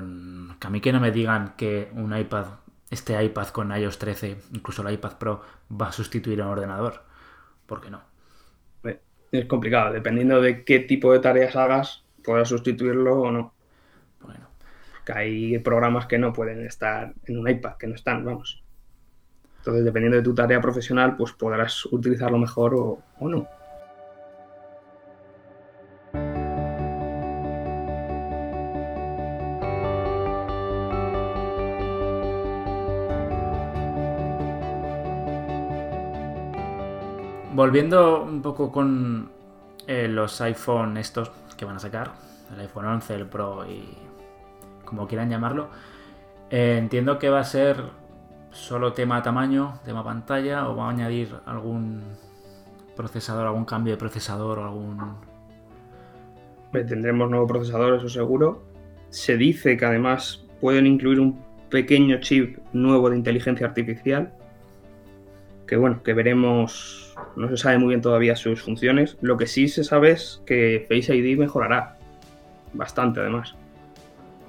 que 0.61 0.67
a 0.67 0.71
mí 0.71 0.83
que 0.83 0.93
no 0.93 1.01
me 1.01 1.11
digan 1.11 1.55
que 1.57 1.91
un 1.95 2.15
iPad 2.15 2.47
este 2.95 3.23
iPad 3.23 3.49
con 3.49 3.77
iOS 3.77 3.99
13, 3.99 4.37
incluso 4.53 4.87
el 4.87 4.95
iPad 4.95 5.19
Pro, 5.19 5.43
va 5.71 5.89
a 5.89 5.93
sustituir 5.93 6.41
a 6.41 6.47
un 6.47 6.53
ordenador. 6.53 7.03
¿Por 7.67 7.81
qué 7.81 7.91
no? 7.91 8.03
Es 9.31 9.47
complicado, 9.47 9.93
dependiendo 9.93 10.41
de 10.41 10.65
qué 10.65 10.79
tipo 10.79 11.13
de 11.13 11.19
tareas 11.19 11.57
hagas, 11.57 12.05
podrás 12.23 12.49
sustituirlo 12.49 13.21
o 13.21 13.33
no. 13.33 13.53
Bueno. 14.21 14.47
Que 15.05 15.13
hay 15.13 15.59
programas 15.59 16.07
que 16.07 16.19
no 16.19 16.33
pueden 16.33 16.65
estar 16.65 17.13
en 17.27 17.39
un 17.39 17.49
iPad, 17.49 17.77
que 17.77 17.89
no 17.89 17.97
están, 17.97 18.25
vamos. 18.25 18.63
Entonces, 19.59 19.85
dependiendo 19.85 20.19
de 20.19 20.23
tu 20.23 20.35
tarea 20.35 20.61
profesional, 20.61 21.17
pues 21.17 21.33
podrás 21.33 21.85
utilizarlo 21.87 22.39
mejor 22.39 22.75
o, 22.77 23.03
o 23.19 23.29
no. 23.29 23.49
Volviendo 37.65 38.23
un 38.23 38.43
poco 38.43 38.71
con 38.71 39.31
eh, 39.87 40.07
los 40.07 40.39
iPhone 40.43 40.99
estos 40.99 41.31
que 41.57 41.65
van 41.65 41.77
a 41.77 41.79
sacar, 41.79 42.13
el 42.53 42.61
iPhone 42.61 42.85
11, 42.85 43.15
el 43.15 43.27
Pro 43.27 43.65
y 43.67 43.89
como 44.85 45.09
quieran 45.09 45.31
llamarlo, 45.31 45.71
eh, 46.51 46.77
entiendo 46.79 47.19
que 47.19 47.31
va 47.31 47.41
a 47.41 47.45
ser 47.45 47.79
solo 48.51 48.93
tema 48.93 49.23
tamaño, 49.23 49.81
tema 49.83 50.05
pantalla 50.05 50.69
o 50.69 50.77
va 50.77 50.89
a 50.89 50.91
añadir 50.91 51.37
algún 51.47 52.03
procesador, 52.95 53.47
algún 53.47 53.65
cambio 53.65 53.95
de 53.95 53.99
procesador 53.99 54.59
o 54.59 54.65
algún... 54.65 55.17
Tendremos 56.71 57.31
nuevo 57.31 57.47
procesador, 57.47 57.95
eso 57.95 58.11
seguro. 58.11 58.63
Se 59.09 59.39
dice 59.39 59.79
que 59.79 59.87
además 59.87 60.45
pueden 60.61 60.87
incluir 60.87 61.19
un 61.19 61.43
pequeño 61.71 62.21
chip 62.21 62.59
nuevo 62.75 63.09
de 63.09 63.17
inteligencia 63.17 63.67
artificial. 63.67 64.35
Que 65.67 65.77
bueno, 65.77 66.03
que 66.03 66.13
veremos. 66.13 67.04
No 67.37 67.49
se 67.49 67.57
sabe 67.57 67.79
muy 67.79 67.89
bien 67.89 68.01
todavía 68.01 68.37
sus 68.37 68.63
funciones. 68.63 69.17
Lo 69.21 69.37
que 69.37 69.47
sí 69.47 69.69
se 69.69 69.85
sabe 69.85 70.13
es 70.13 70.43
que 70.47 70.87
Face 70.89 71.15
ID 71.15 71.39
mejorará. 71.39 71.97
Bastante 72.73 73.21
además. 73.21 73.55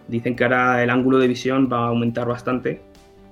Dicen 0.08 0.36
que 0.36 0.44
ahora 0.44 0.84
el 0.84 0.90
ángulo 0.90 1.20
de 1.20 1.28
visión 1.28 1.70
va 1.72 1.86
a 1.86 1.88
aumentar 1.88 2.28
bastante. 2.28 2.82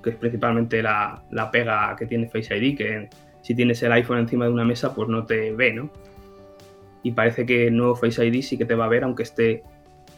Que 0.02 0.10
es 0.10 0.16
principalmente 0.16 0.82
la, 0.82 1.22
la 1.30 1.50
pega 1.50 1.94
que 1.96 2.06
tiene 2.06 2.28
Face 2.28 2.56
ID. 2.56 2.76
Que 2.76 3.08
si 3.42 3.54
tienes 3.54 3.82
el 3.82 3.92
iPhone 3.92 4.18
encima 4.18 4.46
de 4.46 4.52
una 4.52 4.64
mesa, 4.64 4.94
pues 4.94 5.08
no 5.08 5.24
te 5.24 5.52
ve, 5.52 5.72
¿no? 5.72 5.90
Y 7.02 7.12
parece 7.12 7.44
que 7.44 7.66
el 7.66 7.76
nuevo 7.76 7.94
Face 7.94 8.24
ID 8.24 8.42
sí 8.42 8.56
que 8.56 8.64
te 8.64 8.74
va 8.74 8.86
a 8.86 8.88
ver, 8.88 9.04
aunque 9.04 9.22
esté 9.22 9.62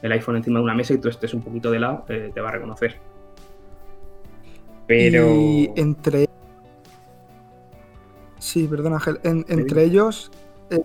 el 0.02 0.12
iPhone 0.12 0.36
encima 0.36 0.60
de 0.60 0.64
una 0.64 0.74
mesa 0.74 0.94
y 0.94 0.98
tú 0.98 1.08
estés 1.08 1.34
un 1.34 1.42
poquito 1.42 1.70
de 1.70 1.80
lado, 1.80 2.04
eh, 2.08 2.30
te 2.32 2.40
va 2.40 2.50
a 2.50 2.52
reconocer. 2.52 2.96
Pero. 4.86 5.34
Y 5.34 5.70
entre. 5.74 6.25
Sí, 8.46 8.68
perdón, 8.68 8.92
Ángel. 8.92 9.18
entre 9.24 9.82
ellos 9.82 10.30
eh, 10.70 10.80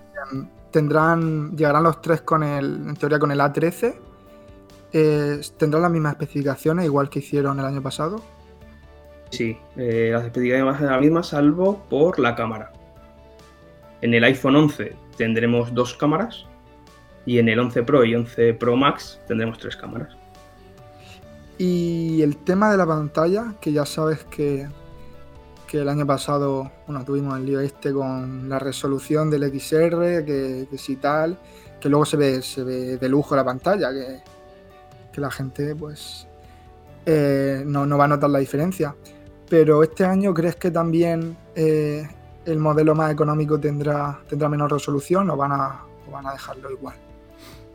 tendrán. 0.71 1.55
Llegarán 1.55 1.83
los 1.83 2.01
tres 2.01 2.21
con 2.21 2.41
el. 2.41 2.89
En 2.89 2.95
teoría 2.95 3.19
con 3.19 3.31
el 3.31 3.39
A13. 3.39 3.93
Eh, 4.93 5.41
¿Tendrán 5.57 5.83
las 5.83 5.91
mismas 5.91 6.13
especificaciones, 6.13 6.85
igual 6.85 7.11
que 7.11 7.19
hicieron 7.19 7.59
el 7.59 7.65
año 7.67 7.83
pasado? 7.83 8.23
Sí, 9.29 9.55
las 9.75 10.25
especificaciones 10.25 10.65
van 10.65 10.75
a 10.75 10.79
ser 10.79 10.89
las 10.89 11.01
mismas, 11.01 11.27
salvo 11.27 11.85
por 11.87 12.17
la 12.17 12.33
cámara. 12.33 12.73
En 14.01 14.15
el 14.15 14.23
iPhone 14.23 14.55
11 14.55 14.95
tendremos 15.15 15.71
dos 15.71 15.93
cámaras 15.93 16.47
y 17.27 17.37
en 17.37 17.47
el 17.47 17.59
11 17.59 17.83
Pro 17.83 18.03
y 18.03 18.15
11 18.15 18.55
Pro 18.55 18.75
Max 18.75 19.19
tendremos 19.27 19.59
tres 19.59 19.75
cámaras. 19.75 20.17
Y 21.59 22.23
el 22.23 22.37
tema 22.37 22.71
de 22.71 22.77
la 22.77 22.87
pantalla, 22.87 23.53
que 23.61 23.71
ya 23.71 23.85
sabes 23.85 24.23
que, 24.25 24.67
que 25.71 25.79
el 25.79 25.87
año 25.87 26.05
pasado 26.05 26.69
bueno, 26.85 27.05
tuvimos 27.05 27.39
el 27.39 27.45
lío 27.45 27.61
este 27.61 27.93
con 27.93 28.49
la 28.49 28.59
resolución 28.59 29.29
del 29.29 29.43
XR, 29.57 30.25
que, 30.25 30.67
que 30.69 30.77
si 30.77 30.97
tal, 30.97 31.37
que 31.79 31.87
luego 31.87 32.03
se 32.03 32.17
ve, 32.17 32.41
se 32.41 32.61
ve 32.65 32.97
de 32.97 33.07
lujo 33.07 33.37
la 33.37 33.45
pantalla, 33.45 33.89
que, 33.89 35.21
la 35.21 35.31
gente 35.31 35.73
pues 35.73 36.27
eh, 37.05 37.63
no, 37.65 37.85
no, 37.85 37.97
va 37.97 38.03
a 38.03 38.07
notar 38.09 38.29
la 38.29 38.39
diferencia. 38.39 38.93
Pero 39.49 39.81
este 39.81 40.03
año, 40.03 40.33
¿crees 40.33 40.57
que 40.57 40.71
también 40.71 41.37
eh, 41.55 42.05
el 42.45 42.59
modelo 42.59 42.93
más 42.93 43.13
económico 43.13 43.57
tendrá, 43.57 44.19
tendrá 44.27 44.49
menor 44.49 44.73
resolución 44.73 45.29
o 45.29 45.37
van 45.37 45.53
a, 45.53 45.85
o 46.05 46.11
van 46.11 46.27
a 46.27 46.33
dejarlo 46.33 46.69
igual? 46.69 46.95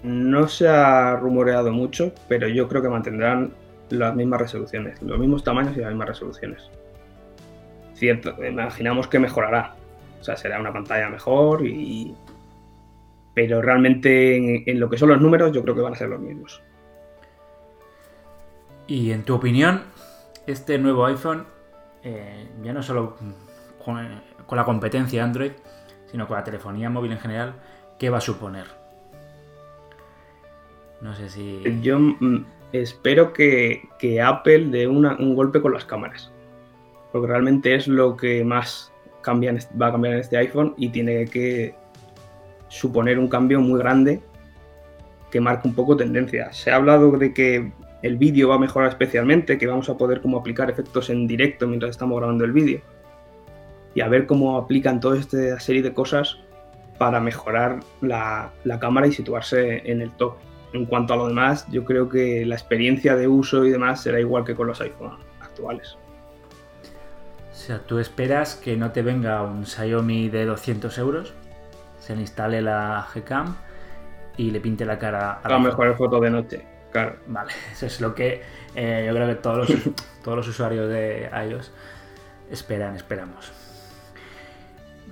No 0.02 0.48
se 0.48 0.68
ha 0.68 1.16
rumoreado 1.16 1.72
mucho, 1.72 2.12
pero 2.28 2.46
yo 2.46 2.68
creo 2.68 2.82
que 2.82 2.90
mantendrán 2.90 3.54
las 3.88 4.14
mismas 4.14 4.42
resoluciones, 4.42 5.00
los 5.00 5.18
mismos 5.18 5.42
tamaños 5.42 5.74
y 5.78 5.80
las 5.80 5.88
mismas 5.88 6.08
resoluciones. 6.08 6.70
Cierto, 7.96 8.44
imaginamos 8.44 9.08
que 9.08 9.18
mejorará. 9.18 9.74
O 10.20 10.24
sea, 10.24 10.36
será 10.36 10.60
una 10.60 10.72
pantalla 10.72 11.08
mejor 11.08 11.66
y. 11.66 12.14
Pero 13.34 13.60
realmente 13.60 14.70
en, 14.70 14.80
lo 14.80 14.88
que 14.88 14.96
son 14.96 15.10
los 15.10 15.20
números, 15.20 15.52
yo 15.52 15.62
creo 15.62 15.74
que 15.74 15.82
van 15.82 15.92
a 15.92 15.96
ser 15.96 16.08
los 16.08 16.20
mismos. 16.20 16.62
Y 18.86 19.10
en 19.10 19.24
tu 19.24 19.34
opinión, 19.34 19.82
este 20.46 20.78
nuevo 20.78 21.04
iPhone, 21.06 21.44
eh, 22.02 22.48
ya 22.62 22.72
no 22.72 22.82
solo 22.82 23.16
con, 23.84 24.22
con 24.46 24.56
la 24.56 24.64
competencia 24.64 25.22
Android, 25.22 25.52
sino 26.10 26.26
con 26.26 26.36
la 26.36 26.44
telefonía 26.44 26.88
móvil 26.88 27.12
en 27.12 27.18
general, 27.18 27.54
¿qué 27.98 28.08
va 28.08 28.18
a 28.18 28.22
suponer? 28.22 28.66
No 31.00 31.14
sé 31.14 31.28
si. 31.28 31.62
Yo 31.82 31.98
mm, 31.98 32.44
espero 32.72 33.32
que, 33.32 33.88
Apple 34.24 34.66
dé 34.66 34.86
un 34.86 35.34
golpe 35.34 35.60
con 35.60 35.72
las 35.72 35.84
cámaras. 35.84 36.32
Porque 37.16 37.32
realmente 37.32 37.74
es 37.74 37.88
lo 37.88 38.14
que 38.14 38.44
más 38.44 38.92
cambia 39.22 39.56
va 39.80 39.86
a 39.86 39.92
cambiar 39.92 40.14
en 40.14 40.20
este 40.20 40.36
iPhone 40.36 40.74
y 40.76 40.90
tiene 40.90 41.24
que 41.24 41.74
suponer 42.68 43.18
un 43.18 43.28
cambio 43.28 43.58
muy 43.58 43.78
grande 43.78 44.20
que 45.30 45.40
marque 45.40 45.66
un 45.66 45.74
poco 45.74 45.96
tendencia. 45.96 46.52
Se 46.52 46.70
ha 46.70 46.76
hablado 46.76 47.10
de 47.12 47.32
que 47.32 47.72
el 48.02 48.18
vídeo 48.18 48.50
va 48.50 48.56
a 48.56 48.58
mejorar 48.58 48.90
especialmente, 48.90 49.56
que 49.56 49.66
vamos 49.66 49.88
a 49.88 49.96
poder 49.96 50.20
como 50.20 50.36
aplicar 50.36 50.68
efectos 50.68 51.08
en 51.08 51.26
directo 51.26 51.66
mientras 51.66 51.92
estamos 51.92 52.18
grabando 52.18 52.44
el 52.44 52.52
vídeo. 52.52 52.82
Y 53.94 54.02
a 54.02 54.08
ver 54.08 54.26
cómo 54.26 54.58
aplican 54.58 55.00
toda 55.00 55.18
esta 55.18 55.58
serie 55.58 55.80
de 55.80 55.94
cosas 55.94 56.36
para 56.98 57.18
mejorar 57.18 57.80
la 58.02 58.52
cámara 58.78 59.06
y 59.06 59.12
situarse 59.12 59.90
en 59.90 60.02
el 60.02 60.10
top 60.12 60.36
en 60.72 60.84
cuanto 60.84 61.14
a 61.14 61.16
lo 61.16 61.28
demás, 61.28 61.66
yo 61.70 61.84
creo 61.84 62.08
que 62.08 62.44
la 62.44 62.54
experiencia 62.54 63.16
de 63.16 63.26
uso 63.26 63.64
y 63.64 63.70
demás 63.70 64.02
será 64.02 64.20
igual 64.20 64.44
que 64.44 64.54
con 64.54 64.66
los 64.66 64.80
iPhone 64.80 65.16
actuales. 65.40 65.96
O 67.66 67.68
sea, 67.68 67.80
tú 67.80 67.98
esperas 67.98 68.54
que 68.54 68.76
no 68.76 68.92
te 68.92 69.02
venga 69.02 69.42
un 69.42 69.66
Xiaomi 69.66 70.28
de 70.28 70.44
200 70.44 70.96
euros, 70.98 71.34
se 71.98 72.14
le 72.14 72.20
instale 72.20 72.62
la 72.62 73.08
Gcam 73.12 73.56
y 74.36 74.52
le 74.52 74.60
pinte 74.60 74.84
la 74.84 75.00
cara 75.00 75.40
a 75.42 75.48
la 75.48 75.58
mejor 75.58 75.96
foto 75.96 76.20
de 76.20 76.30
noche, 76.30 76.64
claro. 76.92 77.16
Vale, 77.26 77.52
eso 77.72 77.86
es 77.86 78.00
lo 78.00 78.14
que 78.14 78.40
eh, 78.76 79.02
yo 79.04 79.12
creo 79.12 79.26
que 79.26 79.34
todos 79.34 79.68
los, 79.68 79.80
todos 80.22 80.36
los 80.36 80.46
usuarios 80.46 80.88
de 80.88 81.28
iOS 81.50 81.72
esperan, 82.52 82.94
esperamos. 82.94 83.50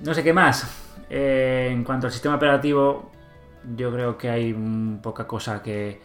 No 0.04 0.14
sé 0.14 0.23
qué 0.23 0.32
más. 0.32 0.64
Eh, 1.11 1.70
en 1.73 1.82
cuanto 1.82 2.06
al 2.06 2.12
sistema 2.12 2.37
operativo, 2.37 3.11
yo 3.75 3.92
creo 3.92 4.16
que 4.16 4.30
hay 4.30 4.52
poca 5.02 5.26
cosa 5.26 5.61
que... 5.61 6.00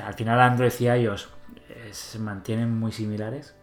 al 0.00 0.14
final 0.14 0.40
Android 0.40 0.72
y 0.78 0.84
iOS 0.86 1.30
eh, 1.68 1.88
se 1.90 2.20
mantienen 2.20 2.78
muy 2.78 2.92
similares. 2.92 3.56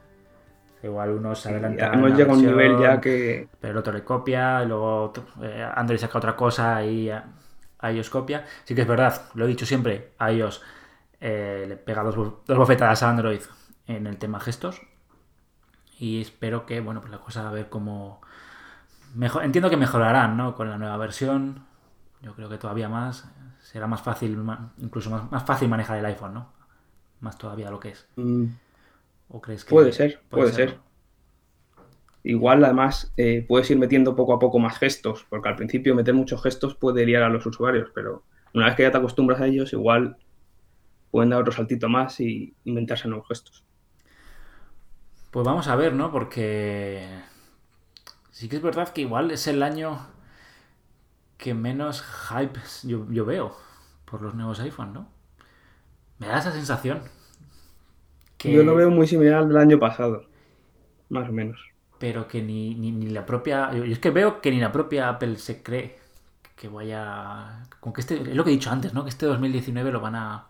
Igual 0.84 1.12
uno 1.12 1.36
se 1.36 1.50
adelanta. 1.50 1.94
hemos 1.94 2.12
llegado 2.12 2.34
a 2.34 2.36
un 2.36 2.46
nivel 2.46 2.80
ya 2.80 3.02
que. 3.02 3.50
Pero 3.60 3.72
el 3.72 3.78
otro 3.78 3.94
le 3.94 4.04
copia, 4.04 4.64
luego 4.64 5.12
eh, 5.42 5.68
Android 5.76 6.00
saca 6.00 6.18
otra 6.18 6.36
cosa 6.36 6.84
y 6.84 7.12
iOS 7.82 8.10
copia. 8.10 8.46
Sí 8.64 8.76
que 8.76 8.82
es 8.82 8.88
verdad, 8.88 9.22
lo 9.34 9.46
he 9.46 9.48
dicho 9.48 9.66
siempre, 9.66 10.12
iOS 10.20 10.62
eh, 11.20 11.66
le 11.68 11.78
pega 11.78 12.04
dos, 12.04 12.16
dos, 12.16 12.58
bofetadas 12.58 13.02
a 13.04 13.10
Android 13.10 13.42
en 13.88 14.08
el 14.08 14.18
tema 14.18 14.40
gestos. 14.40 14.82
Y 16.00 16.22
espero 16.22 16.66
que, 16.66 16.80
bueno, 16.80 17.02
pues 17.02 17.12
la 17.12 17.20
cosa 17.20 17.48
a 17.48 17.52
ver 17.52 17.70
cómo. 17.70 18.22
Mejor, 19.16 19.44
entiendo 19.44 19.70
que 19.70 19.78
mejorarán, 19.78 20.38
¿no? 20.38 20.54
Con 20.56 20.70
la 20.70 20.78
nueva 20.78 20.98
versión. 20.98 21.66
Yo 22.22 22.34
creo 22.36 22.50
que 22.50 22.58
todavía 22.58 22.90
más. 22.90 23.30
Será 23.62 23.88
más 23.88 24.02
fácil, 24.02 24.38
incluso 24.78 25.10
más, 25.10 25.44
fácil 25.44 25.68
manejar 25.68 25.98
el 25.98 26.06
iPhone, 26.06 26.36
¿no? 26.36 26.54
Más 27.20 27.38
todavía 27.38 27.72
lo 27.72 27.80
que 27.80 27.90
es. 27.90 28.08
Mm. 28.16 28.46
¿O 29.30 29.42
crees 29.42 29.66
que 29.66 29.70
puede 29.70 29.92
ser, 29.92 30.22
puede, 30.30 30.54
ser. 30.54 30.80
Igual, 32.24 32.64
además, 32.64 33.14
eh, 33.18 33.46
puedes 33.48 33.70
ir 33.72 33.78
metiendo 33.78 34.16
poco 34.16 34.34
a 34.34 34.40
poco 34.40 34.60
más 34.60 34.78
gestos, 34.78 35.26
porque 35.30 35.50
al 35.50 35.56
principio 35.56 35.96
meter 35.96 36.14
muchos 36.14 36.42
gestos 36.42 36.76
puede 36.76 37.06
liar 37.06 37.24
a 37.24 37.30
los 37.30 37.46
usuarios, 37.46 37.90
pero 37.94 38.24
una 38.54 38.66
vez 38.68 38.76
que 38.76 38.84
ya 38.84 38.92
te 38.92 38.98
acostumbras 38.98 39.42
a 39.42 39.48
ellos, 39.48 39.74
igual 39.74 40.18
pueden 41.12 41.30
dar 41.30 41.42
otro 41.42 41.54
saltito 41.54 41.90
más 41.90 42.20
y 42.20 42.54
inventarse 42.64 43.08
nuevos 43.08 43.28
gestos. 43.28 43.64
Pues 45.32 45.46
vamos 45.46 45.68
a 45.68 45.76
ver, 45.76 45.94
¿no? 45.94 46.12
Porque 46.12 47.08
sí 48.32 48.50
que 48.50 48.58
es 48.58 48.62
verdad 48.62 48.90
que 48.90 49.02
igual 49.02 49.32
es 49.32 49.48
el 49.48 49.64
año 49.64 50.08
que 51.38 51.54
menos 51.54 52.04
hype 52.30 52.60
yo, 52.84 53.26
veo 53.26 53.56
por 54.06 54.22
los 54.22 54.36
nuevos 54.36 54.60
iPhone, 54.60 54.94
¿no? 54.94 55.08
Me 56.18 56.28
da 56.28 56.40
esa 56.40 56.52
sensación. 56.52 57.02
Yo 58.44 58.64
lo 58.64 58.76
veo 58.76 58.90
muy 58.90 59.08
similar 59.08 59.40
al 59.40 59.48
del 59.50 59.58
año 59.58 59.80
pasado, 59.80 60.26
más 61.10 61.30
o 61.30 61.32
menos. 61.32 61.60
Pero 62.00 62.28
que 62.28 62.42
ni, 62.42 62.76
ni, 62.76 63.10
la 63.10 63.26
propia... 63.26 63.72
Yo 63.74 63.84
es 63.84 64.00
que 64.00 64.12
veo 64.12 64.42
que 64.42 64.52
ni 64.52 64.60
la 64.60 64.72
propia 64.72 65.10
Apple 65.10 65.38
se 65.38 65.64
cree 65.64 65.98
que 66.56 66.68
vaya... 66.68 67.64
Con 67.80 67.94
que 67.94 68.02
este... 68.02 68.16
Es 68.16 68.36
lo 68.36 68.44
que 68.44 68.52
he 68.52 68.54
dicho 68.54 68.70
antes, 68.70 68.94
¿no? 68.94 69.04
Que 69.04 69.10
este 69.10 69.26
2019 69.26 69.92
lo 69.92 70.00
van 70.00 70.16
a... 70.16 70.48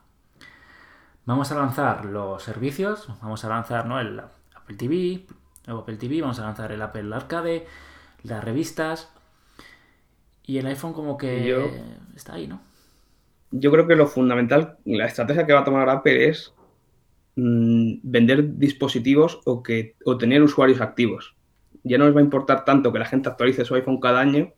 Vamos 1.25 1.51
a 1.51 1.55
lanzar 1.55 2.05
los 2.05 2.43
servicios, 2.43 3.07
vamos 3.21 3.43
a 3.43 3.49
lanzar, 3.49 3.85
¿no? 3.85 3.99
El 3.99 4.19
Apple 4.19 4.75
TV, 4.77 5.25
el 5.65 5.77
Apple 5.77 5.97
TV, 5.97 6.21
vamos 6.21 6.39
a 6.39 6.43
lanzar 6.43 6.71
el 6.71 6.81
Apple 6.81 7.13
Arcade, 7.13 7.65
las 8.23 8.43
revistas, 8.43 9.11
y 10.43 10.57
el 10.57 10.67
iPhone 10.67 10.93
como 10.93 11.17
que 11.17 11.69
está 12.15 12.35
ahí, 12.35 12.47
¿no? 12.47 12.61
Yo 13.51 13.71
creo 13.71 13.87
que 13.87 13.95
lo 13.95 14.07
fundamental, 14.07 14.77
la 14.85 15.05
estrategia 15.05 15.45
que 15.45 15.53
va 15.53 15.59
a 15.59 15.63
tomar 15.65 15.89
Apple 15.89 16.29
es 16.29 16.53
mm, 17.37 17.99
vender 18.03 18.57
dispositivos 18.57 19.39
o, 19.45 19.63
que, 19.63 19.95
o 20.03 20.17
tener 20.17 20.43
usuarios 20.43 20.81
activos. 20.81 21.35
Ya 21.83 21.97
no 21.97 22.05
les 22.05 22.13
va 22.15 22.19
a 22.19 22.23
importar 22.23 22.65
tanto 22.65 22.91
que 22.91 22.99
la 22.99 23.05
gente 23.05 23.29
actualice 23.29 23.63
su 23.63 23.73
iPhone 23.75 24.01
cada 24.01 24.19
año, 24.19 24.51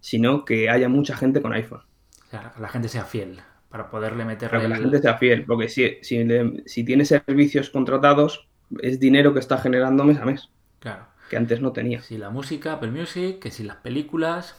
sino 0.00 0.44
que 0.44 0.68
haya 0.68 0.88
mucha 0.90 1.16
gente 1.16 1.40
con 1.40 1.52
iPhone. 1.54 1.80
O 2.26 2.30
sea, 2.30 2.52
que 2.54 2.60
la 2.60 2.68
gente 2.68 2.88
sea 2.88 3.04
fiel 3.04 3.40
para 3.70 3.88
poderle 3.90 4.24
meter 4.26 4.50
Para 4.50 4.62
que 4.62 4.68
la 4.68 4.76
gente 4.76 4.98
sea 5.00 5.16
fiel, 5.16 5.44
porque 5.46 5.68
si, 5.70 5.96
si, 6.02 6.22
le- 6.24 6.62
si 6.66 6.84
tiene 6.84 7.04
servicios 7.06 7.70
contratados, 7.70 8.48
es 8.82 9.00
dinero 9.00 9.32
que 9.32 9.40
está 9.40 9.56
generando 9.58 10.04
mes 10.04 10.18
a 10.18 10.26
mes, 10.26 10.50
Claro. 10.80 11.06
que 11.30 11.36
antes 11.38 11.60
no 11.62 11.72
tenía. 11.72 12.02
Si 12.02 12.18
la 12.18 12.28
música, 12.30 12.74
Apple 12.74 12.90
Music, 12.90 13.38
que 13.38 13.50
si 13.50 13.64
las 13.64 13.76
películas, 13.76 14.56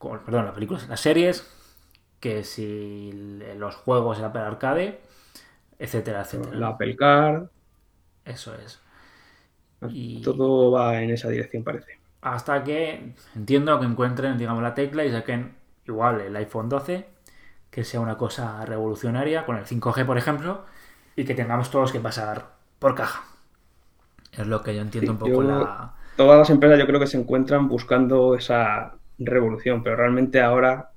perdón, 0.00 0.46
las 0.46 0.54
películas, 0.54 0.88
las 0.88 1.00
series, 1.00 1.46
que 2.20 2.44
si 2.44 3.10
los 3.56 3.74
juegos, 3.76 4.18
el 4.18 4.24
Apple 4.24 4.40
Arcade, 4.42 5.00
etcétera, 5.80 6.20
etcétera. 6.22 6.56
La 6.56 6.68
Apple 6.68 6.94
Card, 6.96 7.48
Eso 8.24 8.54
es. 8.54 8.80
Y- 9.88 10.22
todo 10.22 10.70
va 10.72 11.02
en 11.02 11.10
esa 11.10 11.28
dirección, 11.28 11.64
parece. 11.64 11.98
Hasta 12.22 12.62
que 12.64 13.14
entiendo 13.34 13.80
que 13.80 13.86
encuentren, 13.86 14.36
digamos, 14.36 14.62
la 14.62 14.74
tecla 14.74 15.04
y 15.04 15.10
saquen 15.10 15.56
igual 15.86 16.20
el 16.20 16.36
iPhone 16.36 16.68
12, 16.68 17.06
que 17.70 17.82
sea 17.84 18.00
una 18.00 18.18
cosa 18.18 18.64
revolucionaria, 18.66 19.46
con 19.46 19.56
el 19.56 19.64
5G, 19.66 20.04
por 20.04 20.18
ejemplo, 20.18 20.66
y 21.16 21.24
que 21.24 21.34
tengamos 21.34 21.70
todos 21.70 21.92
que 21.92 22.00
pasar 22.00 22.52
por 22.78 22.94
caja. 22.94 23.24
Es 24.32 24.46
lo 24.46 24.62
que 24.62 24.74
yo 24.74 24.82
entiendo 24.82 25.12
Sí, 25.12 25.14
un 25.14 25.18
poco 25.18 25.42
yo- 25.42 25.48
la... 25.48 25.94
Todas 26.16 26.38
las 26.38 26.50
empresas 26.50 26.78
yo 26.78 26.86
creo 26.86 27.00
que 27.00 27.06
se 27.06 27.18
encuentran 27.18 27.68
buscando 27.68 28.34
esa 28.34 28.94
revolución, 29.18 29.82
pero 29.82 29.96
realmente 29.96 30.40
ahora, 30.42 30.90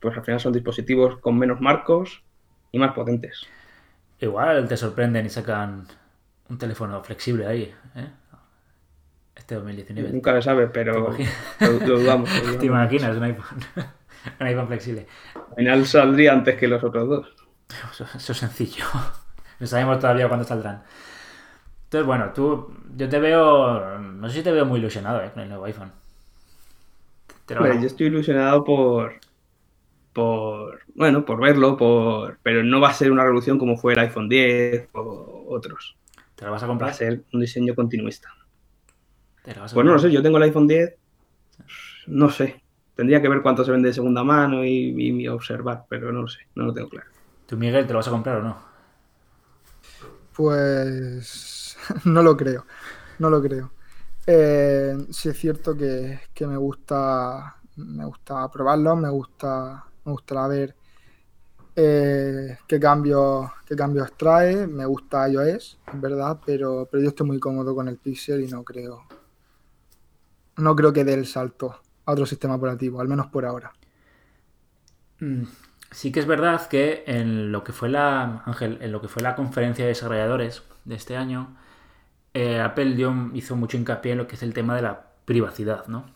pues 0.00 0.16
al 0.16 0.24
final 0.24 0.40
son 0.40 0.52
dispositivos 0.52 1.18
con 1.18 1.38
menos 1.38 1.60
marcos 1.60 2.22
y 2.72 2.78
más 2.78 2.92
potentes. 2.92 3.46
Igual 4.20 4.66
te 4.68 4.76
sorprenden 4.76 5.26
y 5.26 5.30
sacan 5.30 5.86
un 6.48 6.58
teléfono 6.58 7.02
flexible 7.02 7.46
ahí, 7.46 7.74
¿eh? 7.94 8.08
Este 9.34 9.54
2019. 9.54 10.10
Nunca 10.10 10.32
se 10.34 10.42
sabe, 10.42 10.66
pero 10.66 11.10
lo, 11.10 11.16
lo 11.60 11.98
dudamos. 11.98 12.28
lo 12.44 12.58
¿Te 12.58 12.66
imaginas 12.66 13.16
un 13.16 13.22
iPhone? 13.22 13.58
un 14.40 14.46
iPhone 14.46 14.66
flexible. 14.66 15.06
Al 15.34 15.54
final 15.56 15.86
saldría 15.86 16.32
antes 16.32 16.56
que 16.56 16.66
los 16.68 16.82
otros 16.82 17.08
dos. 17.08 17.26
Eso, 17.92 18.04
eso 18.14 18.32
es 18.32 18.38
sencillo. 18.38 18.84
No 19.60 19.66
sabemos 19.66 19.98
todavía 19.98 20.28
cuándo 20.28 20.46
saldrán. 20.46 20.84
Entonces, 21.84 22.06
bueno, 22.06 22.32
tú, 22.32 22.72
yo 22.96 23.08
te 23.08 23.18
veo, 23.18 23.98
no 23.98 24.28
sé 24.28 24.36
si 24.36 24.42
te 24.44 24.52
veo 24.52 24.64
muy 24.64 24.78
ilusionado 24.78 25.20
¿eh? 25.20 25.32
con 25.34 25.42
el 25.42 25.48
nuevo 25.48 25.64
iPhone. 25.64 25.90
Te 27.44 27.54
lo- 27.56 27.62
Hombre, 27.62 27.80
yo 27.80 27.86
estoy 27.88 28.06
ilusionado 28.06 28.62
por, 28.62 29.14
por, 30.18 30.80
bueno, 30.94 31.24
por 31.24 31.40
verlo, 31.40 31.76
por, 31.76 32.38
pero 32.42 32.62
no 32.64 32.80
va 32.80 32.90
a 32.90 32.94
ser 32.94 33.12
una 33.12 33.24
revolución 33.24 33.58
como 33.58 33.76
fue 33.78 33.92
el 33.94 34.00
iPhone 34.00 34.28
10 34.28 34.88
o 34.94 35.46
otros. 35.48 35.96
¿Te 36.34 36.44
lo 36.44 36.52
vas 36.52 36.62
a 36.64 36.66
Va 36.84 36.88
a 36.90 36.92
comprar? 36.92 36.94
ser 37.00 37.24
un 37.32 37.40
diseño 37.40 37.74
continuista. 37.76 38.30
¿Te 39.42 39.54
lo 39.54 39.62
vas 39.62 39.72
a 39.74 39.76
Pues 39.76 39.84
no 39.86 39.92
lo 39.92 39.98
comprar? 39.98 39.98
sé, 39.98 40.10
yo 40.12 40.22
tengo 40.22 40.36
el 40.38 40.44
iPhone 40.44 40.66
10, 40.66 40.96
no 42.06 42.30
sé. 42.30 42.64
Tendría 42.94 43.22
que 43.22 43.28
ver 43.28 43.42
cuánto 43.42 43.64
se 43.64 43.70
vende 43.72 43.88
de 43.88 43.94
segunda 43.94 44.24
mano 44.24 44.64
y, 44.64 44.94
y 44.96 45.28
observar, 45.28 45.84
pero 45.88 46.12
no 46.12 46.22
lo 46.22 46.28
sé, 46.28 46.40
no 46.56 46.64
lo 46.66 46.74
tengo 46.74 46.88
claro. 46.88 47.08
¿Tú, 47.46 47.56
Miguel, 47.56 47.86
te 47.86 47.92
lo 47.92 47.98
vas 47.98 48.08
a 48.08 48.12
comprar 48.12 48.36
o 48.38 48.42
no? 48.42 48.56
Pues 50.34 51.76
no 52.04 52.22
lo 52.22 52.36
creo, 52.36 52.66
no 53.18 53.30
lo 53.30 53.42
creo. 53.42 53.72
Eh, 54.26 54.96
sí 55.10 55.30
es 55.30 55.38
cierto 55.38 55.76
que, 55.76 56.20
que 56.34 56.46
me 56.46 56.56
gusta, 56.56 57.56
me 57.76 58.04
gusta 58.06 58.50
probarlo, 58.50 58.96
me 58.96 59.10
gusta, 59.10 59.87
me 60.08 60.14
gustará 60.14 60.48
ver 60.48 60.76
eh, 61.76 62.58
qué 62.66 62.78
cambios, 62.80 63.50
qué 63.66 63.74
cambios 63.76 64.12
trae, 64.16 64.66
me 64.66 64.84
gusta 64.86 65.28
iOS, 65.28 65.78
es 65.86 66.00
verdad, 66.00 66.40
pero, 66.44 66.88
pero 66.90 67.02
yo 67.02 67.08
estoy 67.10 67.26
muy 67.26 67.38
cómodo 67.40 67.74
con 67.74 67.88
el 67.88 67.98
Pixel 67.98 68.42
y 68.42 68.48
no 68.48 68.64
creo, 68.64 69.04
no 70.58 70.76
creo 70.76 70.92
que 70.92 71.04
dé 71.04 71.14
el 71.14 71.24
salto 71.26 71.80
a 72.04 72.12
otro 72.12 72.26
sistema 72.26 72.56
operativo, 72.56 73.00
al 73.00 73.08
menos 73.08 73.28
por 73.28 73.46
ahora. 73.46 73.72
Mm, 75.20 75.44
Sí 75.90 76.12
que 76.12 76.20
es 76.20 76.26
verdad 76.26 76.68
que 76.68 77.02
en 77.06 77.50
lo 77.50 77.64
que 77.64 77.72
fue 77.72 77.88
la 77.88 78.42
Ángel, 78.44 78.78
en 78.82 78.92
lo 78.92 79.00
que 79.00 79.08
fue 79.08 79.22
la 79.22 79.34
conferencia 79.36 79.84
de 79.84 79.88
desarrolladores 79.90 80.62
de 80.84 80.94
este 80.96 81.16
año, 81.16 81.56
eh, 82.34 82.60
Apple 82.60 82.94
dio- 82.96 83.30
hizo 83.34 83.56
mucho 83.56 83.76
hincapié 83.78 84.12
en 84.12 84.18
lo 84.18 84.28
que 84.28 84.36
es 84.36 84.42
el 84.44 84.54
tema 84.54 84.76
de 84.76 84.82
la 84.82 85.06
privacidad, 85.26 85.86
¿no? 85.88 86.06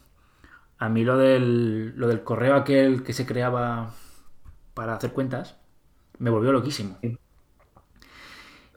A 0.83 0.88
mí 0.88 1.05
lo 1.05 1.16
del, 1.16 1.97
lo 1.97 2.09
del 2.09 2.25
correo 2.25 2.57
aquel 2.57 3.05
que 3.05 3.12
se 3.12 3.25
creaba 3.25 3.95
para 4.75 4.97
hacer 4.97 5.12
cuentas 5.12 5.57
me 6.18 6.29
volvió 6.29 6.51
loquísimo. 6.51 6.99
Sí. 7.01 7.16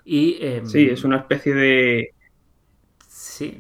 Y 0.04 0.38
eh, 0.40 0.62
Sí, 0.66 0.86
es 0.86 1.04
una 1.04 1.18
especie 1.18 1.56
de, 1.56 2.14
sí, 3.08 3.60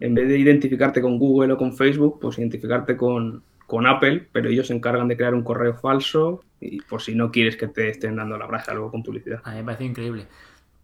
en 0.00 0.14
vez 0.14 0.28
de 0.28 0.38
identificarte 0.38 1.00
con 1.00 1.18
Google 1.18 1.54
o 1.54 1.56
con 1.56 1.74
Facebook, 1.74 2.18
pues 2.20 2.38
identificarte 2.38 2.94
con, 2.94 3.42
con 3.66 3.86
Apple, 3.86 4.28
pero 4.32 4.50
ellos 4.50 4.66
se 4.66 4.74
encargan 4.74 5.08
de 5.08 5.16
crear 5.16 5.32
un 5.32 5.42
correo 5.42 5.72
falso 5.72 6.44
y 6.60 6.82
por 6.82 7.00
si 7.00 7.14
no 7.14 7.30
quieres 7.30 7.56
que 7.56 7.68
te 7.68 7.88
estén 7.88 8.16
dando 8.16 8.36
la 8.36 8.44
brasa 8.44 8.74
luego 8.74 8.90
con 8.90 9.02
publicidad. 9.02 9.40
A 9.44 9.52
mí 9.52 9.56
me 9.60 9.64
parece 9.64 9.84
increíble. 9.84 10.26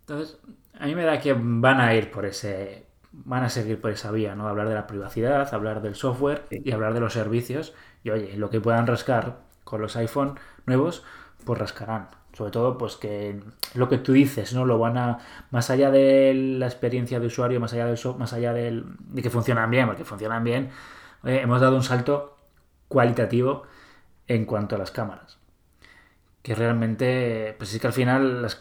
Entonces, 0.01 0.38
a 0.73 0.87
mí 0.87 0.95
me 0.95 1.05
da 1.05 1.21
que 1.21 1.35
van 1.37 1.81
a 1.81 1.95
ir 1.95 2.11
por 2.11 2.25
ese. 2.25 2.87
Van 3.24 3.44
a 3.44 3.48
seguir 3.48 3.81
por 3.81 3.90
esa 3.92 4.11
vía, 4.11 4.35
¿no? 4.35 4.48
Hablar 4.48 4.68
de 4.68 4.74
la 4.74 4.87
privacidad, 4.87 5.53
hablar 5.55 5.83
del 5.83 5.94
software 5.94 6.46
y 6.50 6.72
hablar 6.72 6.94
de 6.94 7.00
los 7.00 7.12
servicios. 7.12 7.74
Y 8.03 8.11
oye, 8.11 8.37
lo 8.37 8.50
que 8.50 8.61
puedan 8.61 8.87
rascar 8.87 9.38
con 9.64 9.81
los 9.81 9.96
iPhone 9.96 10.38
nuevos, 10.66 11.05
pues 11.44 11.59
rascarán. 11.59 12.09
Sobre 12.33 12.50
todo, 12.50 12.77
pues 12.77 12.96
que 12.96 13.40
lo 13.74 13.88
que 13.88 13.98
tú 13.98 14.12
dices, 14.12 14.53
¿no? 14.55 14.64
Lo 14.64 14.79
van 14.79 14.98
a. 14.98 15.18
Más 15.50 15.70
allá 15.70 15.90
de 15.90 16.35
la 16.35 16.66
experiencia 16.66 17.20
de 17.20 17.27
usuario, 17.29 17.61
más 17.61 17.72
allá 17.72 17.87
del 17.87 17.96
so- 17.98 18.18
más 18.18 18.33
allá 18.33 18.53
del, 18.53 18.85
de 18.98 19.22
que 19.22 19.31
funcionan 19.31 19.70
bien, 19.70 19.87
porque 19.87 20.05
funcionan 20.05 20.42
bien, 20.44 20.70
oye, 21.22 21.40
hemos 21.42 21.61
dado 21.61 21.77
un 21.77 21.85
salto 21.85 22.37
cualitativo 22.88 23.62
en 24.29 24.44
cuanto 24.46 24.77
a 24.77 24.79
las 24.79 24.90
cámaras 24.90 25.38
que 26.42 26.55
realmente, 26.55 27.55
pues 27.59 27.72
es 27.74 27.81
que 27.81 27.87
al 27.87 27.92
final 27.92 28.42
las 28.42 28.57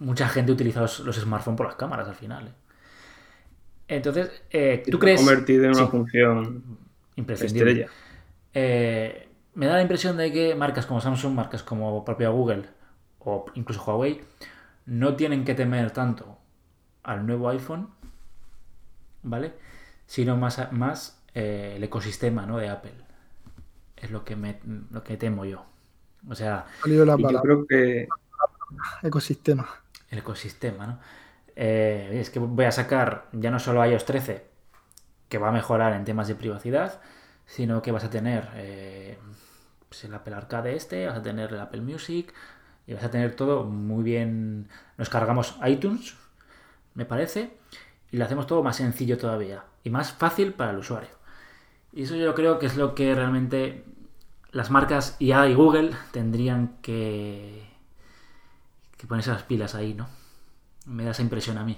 mucha 0.00 0.28
gente 0.28 0.52
utiliza 0.52 0.80
los, 0.82 1.00
los 1.00 1.16
smartphones 1.16 1.56
por 1.56 1.66
las 1.66 1.76
cámaras 1.76 2.08
al 2.08 2.14
final. 2.14 2.48
¿eh? 2.48 2.52
Entonces, 3.88 4.30
eh, 4.50 4.82
¿tú 4.90 4.98
Se 4.98 5.06
ha 5.08 5.12
crees? 5.12 5.16
convertido 5.16 5.64
en 5.64 5.72
una 5.72 5.86
Sí, 5.86 5.86
función 5.86 6.78
imprescindible. 7.16 7.72
estrella. 7.72 7.92
Eh, 8.54 9.28
me 9.54 9.66
da 9.66 9.74
la 9.76 9.82
impresión 9.82 10.16
de 10.16 10.32
que 10.32 10.54
marcas 10.54 10.86
como 10.86 11.00
Samsung, 11.00 11.34
marcas 11.34 11.62
como 11.62 12.04
propia 12.04 12.30
Google 12.30 12.64
o 13.20 13.46
incluso 13.54 13.82
Huawei 13.84 14.22
no 14.86 15.16
tienen 15.16 15.44
que 15.44 15.54
temer 15.54 15.90
tanto 15.92 16.38
al 17.04 17.26
nuevo 17.26 17.48
iPhone, 17.50 17.90
¿vale? 19.22 19.54
Sino 20.06 20.36
más, 20.36 20.72
más 20.72 21.22
eh, 21.34 21.74
el 21.76 21.84
ecosistema 21.84 22.46
¿no? 22.46 22.58
de 22.58 22.68
Apple. 22.68 22.92
Es 23.96 24.10
lo 24.10 24.24
que, 24.24 24.36
me, 24.36 24.58
lo 24.90 25.02
que 25.04 25.16
temo 25.16 25.44
yo. 25.44 25.64
O 26.28 26.34
sea, 26.34 26.66
yo 26.86 27.40
creo 27.40 27.66
que 27.66 28.08
ecosistema. 29.02 29.68
el 30.10 30.18
ecosistema, 30.18 30.86
¿no? 30.86 30.98
Eh, 31.56 32.18
es 32.20 32.30
que 32.30 32.38
voy 32.38 32.64
a 32.64 32.72
sacar 32.72 33.28
ya 33.32 33.50
no 33.50 33.58
solo 33.58 33.84
iOS 33.84 34.04
13, 34.04 34.46
que 35.28 35.38
va 35.38 35.48
a 35.48 35.52
mejorar 35.52 35.92
en 35.94 36.04
temas 36.04 36.28
de 36.28 36.34
privacidad, 36.34 37.00
sino 37.46 37.82
que 37.82 37.92
vas 37.92 38.04
a 38.04 38.10
tener 38.10 38.48
eh, 38.54 39.18
pues 39.88 40.04
el 40.04 40.14
Apple 40.14 40.34
Arcade 40.34 40.74
este, 40.74 41.06
vas 41.06 41.18
a 41.18 41.22
tener 41.22 41.52
el 41.52 41.60
Apple 41.60 41.82
Music, 41.82 42.32
y 42.86 42.94
vas 42.94 43.04
a 43.04 43.10
tener 43.10 43.36
todo 43.36 43.64
muy 43.64 44.02
bien. 44.02 44.68
Nos 44.98 45.08
cargamos 45.08 45.56
iTunes, 45.66 46.16
me 46.94 47.04
parece, 47.04 47.56
y 48.10 48.16
lo 48.16 48.24
hacemos 48.24 48.46
todo 48.46 48.62
más 48.62 48.76
sencillo 48.76 49.18
todavía, 49.18 49.64
y 49.84 49.90
más 49.90 50.12
fácil 50.12 50.52
para 50.54 50.70
el 50.72 50.78
usuario. 50.78 51.10
Y 51.92 52.04
eso 52.04 52.16
yo 52.16 52.34
creo 52.34 52.58
que 52.58 52.66
es 52.66 52.76
lo 52.76 52.94
que 52.94 53.14
realmente 53.14 53.84
las 54.50 54.70
marcas 54.70 55.16
IA 55.18 55.48
y 55.48 55.54
Google 55.54 55.92
tendrían 56.10 56.76
que, 56.82 57.68
que 58.96 59.06
ponerse 59.06 59.30
las 59.30 59.42
pilas 59.42 59.74
ahí, 59.74 59.94
¿no? 59.94 60.08
Me 60.86 61.04
da 61.04 61.12
esa 61.12 61.22
impresión 61.22 61.58
a 61.58 61.64
mí. 61.64 61.76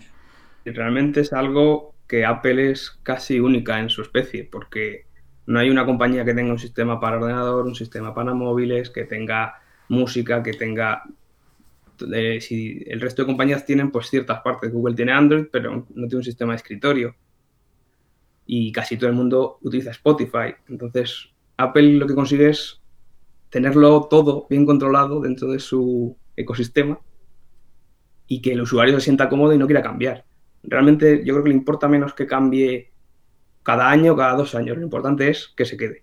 realmente 0.64 1.20
es 1.20 1.32
algo 1.32 1.94
que 2.06 2.24
Apple 2.24 2.70
es 2.70 2.98
casi 3.02 3.40
única 3.40 3.78
en 3.80 3.90
su 3.90 4.02
especie, 4.02 4.44
porque 4.44 5.06
no 5.46 5.58
hay 5.58 5.70
una 5.70 5.84
compañía 5.84 6.24
que 6.24 6.34
tenga 6.34 6.52
un 6.52 6.58
sistema 6.58 7.00
para 7.00 7.18
ordenador, 7.18 7.66
un 7.66 7.74
sistema 7.74 8.14
para 8.14 8.34
móviles, 8.34 8.90
que 8.90 9.04
tenga 9.04 9.60
música, 9.88 10.42
que 10.42 10.54
tenga... 10.54 11.02
eh, 12.12 12.40
si 12.40 12.82
el 12.86 13.00
resto 13.00 13.22
de 13.22 13.26
compañías 13.26 13.66
tienen 13.66 13.90
pues 13.90 14.08
ciertas 14.08 14.40
partes, 14.40 14.72
Google 14.72 14.94
tiene 14.94 15.12
Android, 15.12 15.46
pero 15.52 15.86
no 15.88 16.06
tiene 16.06 16.16
un 16.16 16.24
sistema 16.24 16.52
de 16.52 16.56
escritorio. 16.56 17.14
Y 18.46 18.72
casi 18.72 18.96
todo 18.96 19.08
el 19.08 19.16
mundo 19.16 19.58
utiliza 19.62 19.90
Spotify. 19.90 20.54
Entonces, 20.68 21.30
Apple 21.56 21.94
lo 21.94 22.06
que 22.06 22.14
consigue 22.14 22.48
es 22.50 22.80
tenerlo 23.50 24.04
todo 24.10 24.46
bien 24.48 24.66
controlado 24.66 25.20
dentro 25.20 25.48
de 25.48 25.60
su 25.60 26.16
ecosistema 26.36 26.98
y 28.26 28.40
que 28.40 28.52
el 28.52 28.62
usuario 28.62 28.94
se 28.94 29.04
sienta 29.04 29.28
cómodo 29.28 29.52
y 29.52 29.58
no 29.58 29.66
quiera 29.66 29.82
cambiar. 29.82 30.24
Realmente 30.62 31.24
yo 31.24 31.34
creo 31.34 31.44
que 31.44 31.50
le 31.50 31.56
importa 31.56 31.88
menos 31.88 32.14
que 32.14 32.26
cambie 32.26 32.90
cada 33.62 33.90
año 33.90 34.16
cada 34.16 34.34
dos 34.34 34.54
años. 34.54 34.76
Lo 34.76 34.82
importante 34.84 35.28
es 35.28 35.52
que 35.56 35.64
se 35.64 35.76
quede. 35.76 36.02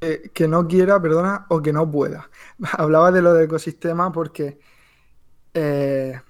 Eh, 0.00 0.30
que 0.34 0.46
no 0.46 0.66
quiera, 0.68 1.00
perdona, 1.00 1.46
o 1.48 1.62
que 1.62 1.72
no 1.72 1.90
pueda. 1.90 2.28
Hablaba 2.72 3.10
de 3.12 3.22
lo 3.22 3.32
del 3.32 3.44
ecosistema 3.44 4.12
porque 4.12 4.58
eh, 5.54 6.20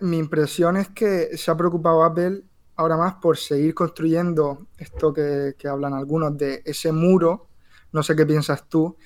mi 0.00 0.18
impresión 0.18 0.76
es 0.76 0.88
que 0.90 1.36
se 1.36 1.50
ha 1.50 1.56
preocupado 1.56 2.04
Apple 2.04 2.42
ahora 2.76 2.96
más 2.96 3.14
por 3.14 3.38
seguir 3.38 3.74
construyendo 3.74 4.66
esto 4.78 5.12
que, 5.12 5.54
hablan 5.68 5.94
algunos 5.94 6.36
de 6.36 6.62
ese 6.64 6.92
muro, 6.92 7.48
no 7.92 8.02
sé 8.02 8.14
qué 8.14 8.26
piensas 8.26 8.68
tú, 8.68 8.96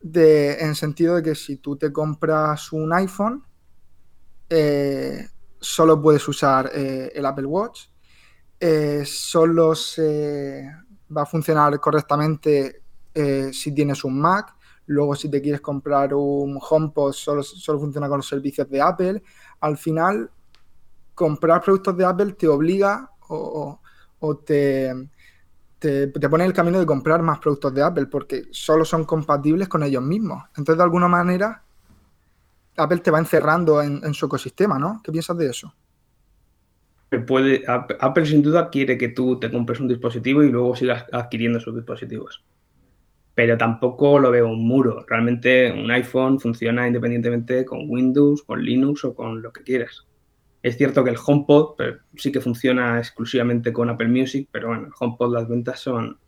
de, 0.00 0.54
en 0.60 0.74
sentido 0.74 1.16
de 1.16 1.22
que 1.22 1.34
si 1.34 1.56
tú 1.56 1.76
te 1.76 1.92
compras 1.92 2.72
un 2.72 2.92
iPhone, 2.92 3.44
eh, 4.50 5.28
solo 5.60 6.02
puedes 6.02 6.26
usar 6.26 6.72
eh, 6.74 7.12
el 7.14 7.24
Apple 7.24 7.46
Watch, 7.46 7.82
eh, 8.58 9.04
solo 9.06 9.76
se 9.76 10.68
va 11.16 11.22
a 11.22 11.26
funcionar 11.26 11.78
correctamente 11.78 12.82
si 13.52 13.74
tienes 13.74 14.02
un 14.04 14.18
Mac, 14.18 14.54
luego 14.86 15.14
si 15.14 15.28
te 15.28 15.42
quieres 15.42 15.60
comprar 15.60 16.14
un 16.14 16.58
HomePod 16.60 17.12
solo, 17.12 17.42
solo 17.42 17.78
funciona 17.78 18.08
con 18.08 18.18
los 18.18 18.28
servicios 18.28 18.68
de 18.70 18.80
Apple. 18.80 19.22
Al 19.60 19.76
final, 19.76 20.30
comprar 21.14 21.60
productos 21.60 21.96
de 21.96 22.04
Apple 22.04 22.32
te 22.32 22.48
obliga 22.48 23.10
o, 23.28 23.78
te, 24.44 25.10
te, 25.78 26.08
pone 26.08 26.44
en 26.44 26.50
el 26.50 26.56
camino 26.56 26.78
de 26.78 26.86
comprar 26.86 27.20
más 27.20 27.40
productos 27.40 27.74
de 27.74 27.82
Apple 27.82 28.06
porque 28.06 28.44
solo 28.52 28.84
son 28.84 29.04
compatibles 29.04 29.68
con 29.68 29.82
ellos 29.82 30.02
mismos. 30.02 30.44
Entonces, 30.50 30.78
de 30.78 30.84
alguna 30.84 31.08
manera, 31.08 31.62
Apple 32.82 32.98
te 32.98 33.10
va 33.10 33.18
encerrando 33.18 33.82
en, 33.82 34.14
su 34.14 34.26
ecosistema, 34.26 34.78
¿no? 34.78 35.00
¿Qué 35.04 35.12
piensas 35.12 35.36
de 35.36 35.48
eso? 35.48 35.74
Puede, 37.26 37.64
Apple 37.66 38.26
sin 38.26 38.42
duda 38.42 38.70
quiere 38.70 38.96
que 38.96 39.08
tú 39.08 39.38
te 39.40 39.50
compres 39.50 39.80
un 39.80 39.88
dispositivo 39.88 40.42
y 40.42 40.50
luego 40.50 40.76
sigas 40.76 41.06
adquiriendo 41.12 41.58
sus 41.58 41.74
dispositivos. 41.74 42.44
Pero 43.34 43.58
tampoco 43.58 44.18
lo 44.18 44.30
veo 44.30 44.48
un 44.48 44.66
muro. 44.66 45.04
Realmente 45.08 45.72
un 45.72 45.90
iPhone 45.90 46.38
funciona 46.38 46.86
independientemente 46.86 47.64
con 47.64 47.88
Windows, 47.88 48.42
con 48.42 48.62
Linux 48.62 49.04
o 49.04 49.14
con 49.14 49.42
lo 49.42 49.52
que 49.52 49.62
quieras. 49.62 50.06
Es 50.62 50.76
cierto 50.76 51.02
que 51.02 51.10
el 51.10 51.16
HomePod 51.24 51.74
sí 52.16 52.30
que 52.30 52.40
funciona 52.40 52.98
exclusivamente 52.98 53.72
con 53.72 53.88
Apple 53.88 54.08
Music, 54.08 54.48
pero 54.52 54.68
bueno, 54.68 54.86
el 54.86 54.92
HomePod 54.98 55.34
las 55.34 55.48
ventas 55.48 55.80
son 55.80 56.18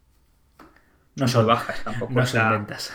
no 1.15 1.29
son 1.29 1.47
bajas 1.47 1.83
tampoco. 1.85 2.13
No 2.13 2.27
son 2.27 2.51
ventas. 2.51 2.93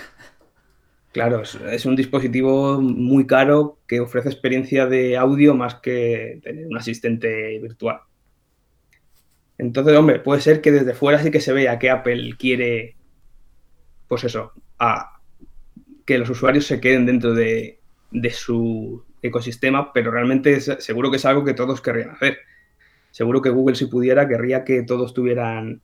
Claro, 1.12 1.41
es, 1.41 1.86
un 1.86 1.96
dispositivo 1.96 2.80
muy 2.82 3.26
caro 3.26 3.80
que 3.88 4.00
ofrece 4.00 4.30
experiencia 4.30 4.86
de 4.86 5.17
audio 5.17 5.56
más 5.56 5.76
que 5.76 6.39
tener 6.43 6.67
un 6.67 6.78
asistente 6.78 7.58
virtual. 7.60 8.02
Entonces, 9.58 9.96
hombre, 9.96 10.20
puede 10.20 10.41
ser 10.41 10.62
que 10.62 10.72
desde 10.72 10.93
fuera 10.93 11.20
sí 11.20 11.32
que 11.32 11.41
se 11.41 11.54
vea 11.54 11.80
que 11.80 11.89
Apple 11.89 12.36
quiere, 12.38 12.96
pues 14.08 14.26
eso, 14.26 14.54
que 16.06 16.17
los 16.20 16.30
usuarios 16.30 16.67
se 16.67 16.80
queden 16.80 17.06
dentro 17.06 17.34
de, 17.34 17.80
su 18.32 19.04
ecosistema, 19.22 19.91
pero 19.93 20.12
realmente 20.12 20.62
seguro 20.62 21.10
que 21.10 21.17
es 21.17 21.26
algo 21.26 21.43
que 21.43 21.56
todos 21.56 21.82
querrían 21.82 22.12
hacer. 22.12 22.38
Seguro 23.10 23.41
que 23.41 23.50
Google, 23.50 23.76
si 23.76 23.88
pudiera, 23.88 24.28
querría 24.28 24.63
que 24.63 24.84
todos 24.84 25.13
tuvieran 25.13 25.82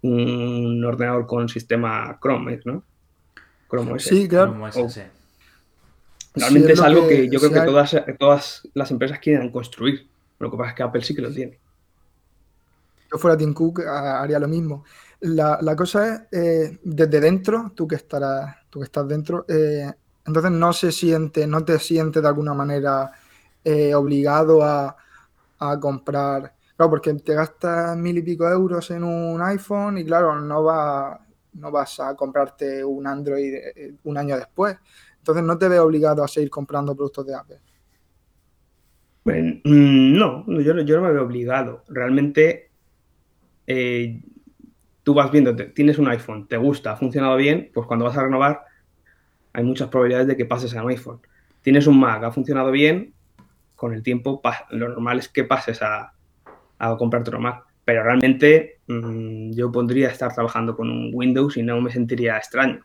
un 0.00 0.82
ordenador 0.84 1.26
con 1.26 1.48
sistema 1.50 2.18
Chrome, 2.22 2.60
¿no? 2.64 2.84
Sí, 3.98 4.28
claro. 4.28 4.54
Realmente 6.34 6.72
es, 6.72 6.80
algo 6.80 7.06
que, 7.08 7.28
yo 7.28 7.38
creo 7.38 7.52
que 7.52 7.60
todas, 7.60 7.96
todas 8.18 8.68
las 8.74 8.90
empresas 8.90 9.18
quieren 9.18 9.50
construir. 9.50 10.08
Lo 10.38 10.50
que 10.50 10.56
pasa 10.56 10.70
es 10.70 10.76
que 10.76 10.82
Apple 10.82 11.02
sí 11.02 11.14
que 11.14 11.22
lo 11.22 11.30
tiene. 11.30 11.58
Yo 13.10 13.18
fuera 13.18 13.36
Tim 13.36 13.52
Cook 13.52 13.82
haría 13.86 14.38
lo 14.38 14.48
mismo. 14.48 14.84
La, 15.20 15.76
cosa 15.76 16.08
es, 16.08 16.22
eh, 16.32 16.78
desde 16.82 17.20
dentro, 17.20 17.72
tú 17.74 17.86
que 17.86 17.96
estarás, 17.96 18.56
tú 18.70 18.80
que 18.80 18.86
estás 18.86 19.06
dentro, 19.06 19.44
eh, 19.48 19.92
entonces 20.26 20.50
no 20.50 20.72
se 20.72 20.90
siente, 20.90 21.46
no 21.46 21.64
te 21.64 21.78
sientes 21.78 22.22
de 22.22 22.28
alguna 22.28 22.54
manera 22.54 23.12
eh, 23.62 23.94
obligado 23.94 24.64
a, 24.64 24.96
a, 25.58 25.78
comprar. 25.78 26.54
Claro, 26.76 26.90
porque 26.90 27.14
te 27.14 27.34
gastas 27.34 27.96
mil 27.96 28.18
y 28.18 28.22
pico 28.22 28.48
euros 28.48 28.90
en 28.90 29.04
un 29.04 29.40
iPhone 29.42 29.98
y 29.98 30.04
claro, 30.04 30.40
no 30.40 30.64
va, 30.64 31.20
no 31.54 31.70
vas 31.70 32.00
a 32.00 32.14
comprarte 32.14 32.84
un 32.84 33.06
Android 33.06 33.54
eh, 33.54 33.94
un 34.04 34.16
año 34.16 34.36
después. 34.36 34.76
Entonces 35.18 35.44
no 35.44 35.56
te 35.58 35.68
veo 35.68 35.84
obligado 35.84 36.24
a 36.24 36.28
seguir 36.28 36.50
comprando 36.50 36.94
productos 36.94 37.26
de 37.26 37.34
Apple. 37.34 37.58
Mm, 39.24 40.16
no, 40.18 40.44
yo, 40.60 40.80
yo 40.80 40.96
no 40.96 41.02
me 41.02 41.12
veo 41.12 41.22
obligado. 41.22 41.84
Realmente 41.88 42.70
eh, 43.66 44.20
tú 45.02 45.14
vas 45.14 45.30
viendo, 45.30 45.54
tienes 45.54 45.98
un 45.98 46.08
iPhone, 46.08 46.48
te 46.48 46.56
gusta, 46.56 46.92
ha 46.92 46.96
funcionado 46.96 47.36
bien, 47.36 47.70
pues 47.72 47.86
cuando 47.86 48.04
vas 48.04 48.16
a 48.16 48.24
renovar 48.24 48.62
hay 49.52 49.64
muchas 49.64 49.88
probabilidades 49.88 50.28
de 50.28 50.36
que 50.36 50.46
pases 50.46 50.74
a 50.74 50.82
un 50.82 50.90
iPhone. 50.90 51.20
Tienes 51.60 51.86
un 51.86 52.00
Mac, 52.00 52.24
ha 52.24 52.32
funcionado 52.32 52.70
bien, 52.70 53.14
con 53.76 53.92
el 53.92 54.02
tiempo 54.02 54.40
lo 54.70 54.88
normal 54.88 55.18
es 55.18 55.28
que 55.28 55.44
pases 55.44 55.82
a, 55.82 56.14
a 56.78 56.96
comprarte 56.96 57.30
otro 57.30 57.40
Mac. 57.40 57.64
Pero 57.84 58.02
realmente 58.02 58.80
mm, 58.92 59.52
yo 59.52 59.70
podría 59.70 60.08
estar 60.08 60.32
trabajando 60.32 60.76
con 60.76 60.90
un 60.90 61.10
Windows 61.12 61.56
y 61.56 61.62
no 61.62 61.80
me 61.80 61.90
sentiría 61.90 62.36
extraño. 62.36 62.84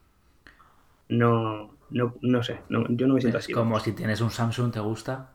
No, 1.09 1.71
no, 1.89 2.43
sé, 2.43 2.59
yo 2.69 3.07
no 3.07 3.13
me 3.13 3.21
siento 3.21 3.37
es 3.37 3.45
así. 3.45 3.53
Como 3.53 3.79
si 3.79 3.93
tienes 3.93 4.21
un 4.21 4.31
Samsung, 4.31 4.71
te 4.71 4.79
gusta 4.79 5.31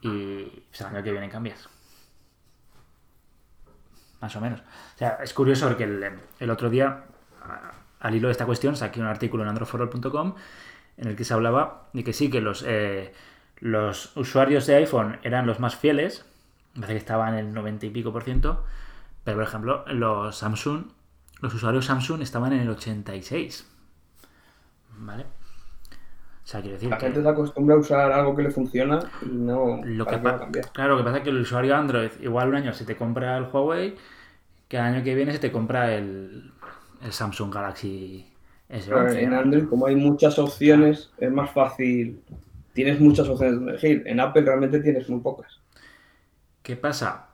y 0.00 0.44
pues, 0.44 0.80
el 0.80 0.86
año 0.86 1.02
que 1.02 1.12
viene 1.12 1.28
cambias. 1.28 1.68
Más 4.20 4.34
o 4.34 4.40
menos. 4.40 4.60
O 4.60 4.98
sea, 4.98 5.18
es 5.22 5.34
curioso 5.34 5.68
porque 5.68 5.84
el, 5.84 6.50
otro 6.50 6.70
día, 6.70 7.04
al 8.00 8.14
hilo 8.14 8.28
de 8.28 8.32
esta 8.32 8.46
cuestión, 8.46 8.76
saqué 8.76 9.00
un 9.00 9.06
artículo 9.06 9.42
en 9.42 9.50
androforol.com 9.50 10.34
en 10.96 11.08
el 11.08 11.16
que 11.16 11.24
se 11.24 11.34
hablaba 11.34 11.88
de 11.92 12.02
que 12.02 12.14
sí, 12.14 12.30
que 12.30 12.40
los, 12.40 12.64
eh, 12.66 13.12
los 13.58 14.16
usuarios 14.16 14.66
de 14.66 14.76
iPhone 14.76 15.18
eran 15.22 15.46
los 15.46 15.60
más 15.60 15.76
fieles 15.76 16.24
me 16.76 16.82
parece 16.82 16.94
que 16.94 16.98
estaba 16.98 17.28
en 17.30 17.34
el 17.34 17.52
90 17.52 17.86
y 17.86 17.90
pico 17.90 18.12
por 18.12 18.22
ciento. 18.22 18.64
Pero, 19.26 19.38
por 19.38 19.44
ejemplo, 19.48 19.84
los 19.88 20.36
Samsung, 20.36 20.84
los 21.40 21.52
usuarios 21.52 21.86
Samsung 21.86 22.22
estaban 22.22 22.52
en 22.52 22.60
el 22.60 22.70
86. 22.70 23.66
¿Vale? 24.98 25.24
O 25.24 26.46
sea, 26.46 26.60
quiero 26.60 26.76
decir 26.76 26.88
la 26.88 27.00
gente 27.00 27.20
se 27.20 27.28
acostumbra 27.28 27.74
a 27.74 27.78
usar 27.78 28.12
algo 28.12 28.36
que 28.36 28.44
le 28.44 28.52
funciona 28.52 29.00
y 29.22 29.34
no 29.34 29.80
lo 29.82 30.06
que 30.06 30.22
cambiar. 30.22 30.70
Claro, 30.72 30.92
lo 30.92 30.98
que 30.98 31.02
pasa 31.02 31.16
es 31.18 31.24
que 31.24 31.30
el 31.30 31.40
usuario 31.40 31.74
Android, 31.74 32.10
igual 32.20 32.50
un 32.50 32.54
año 32.54 32.72
se 32.72 32.84
te 32.84 32.94
compra 32.94 33.36
el 33.36 33.48
Huawei, 33.52 33.96
que 34.68 34.76
el 34.76 34.82
año 34.84 35.02
que 35.02 35.16
viene 35.16 35.32
se 35.32 35.40
te 35.40 35.50
compra 35.50 35.92
el, 35.92 36.52
Samsung 37.10 37.52
Galaxy 37.52 38.32
S11. 38.70 39.18
en 39.18 39.34
Android, 39.34 39.64
como 39.68 39.88
hay 39.88 39.96
muchas 39.96 40.38
opciones, 40.38 41.10
es 41.18 41.32
más 41.32 41.50
fácil. 41.50 42.22
Tienes 42.74 43.00
muchas 43.00 43.28
opciones 43.28 43.58
de 43.58 43.70
elegir. 43.72 44.02
En 44.06 44.20
Apple 44.20 44.42
realmente 44.42 44.78
tienes 44.78 45.10
muy 45.10 45.18
pocas. 45.18 45.58
¿Qué 46.62 46.76
pasa? 46.76 47.26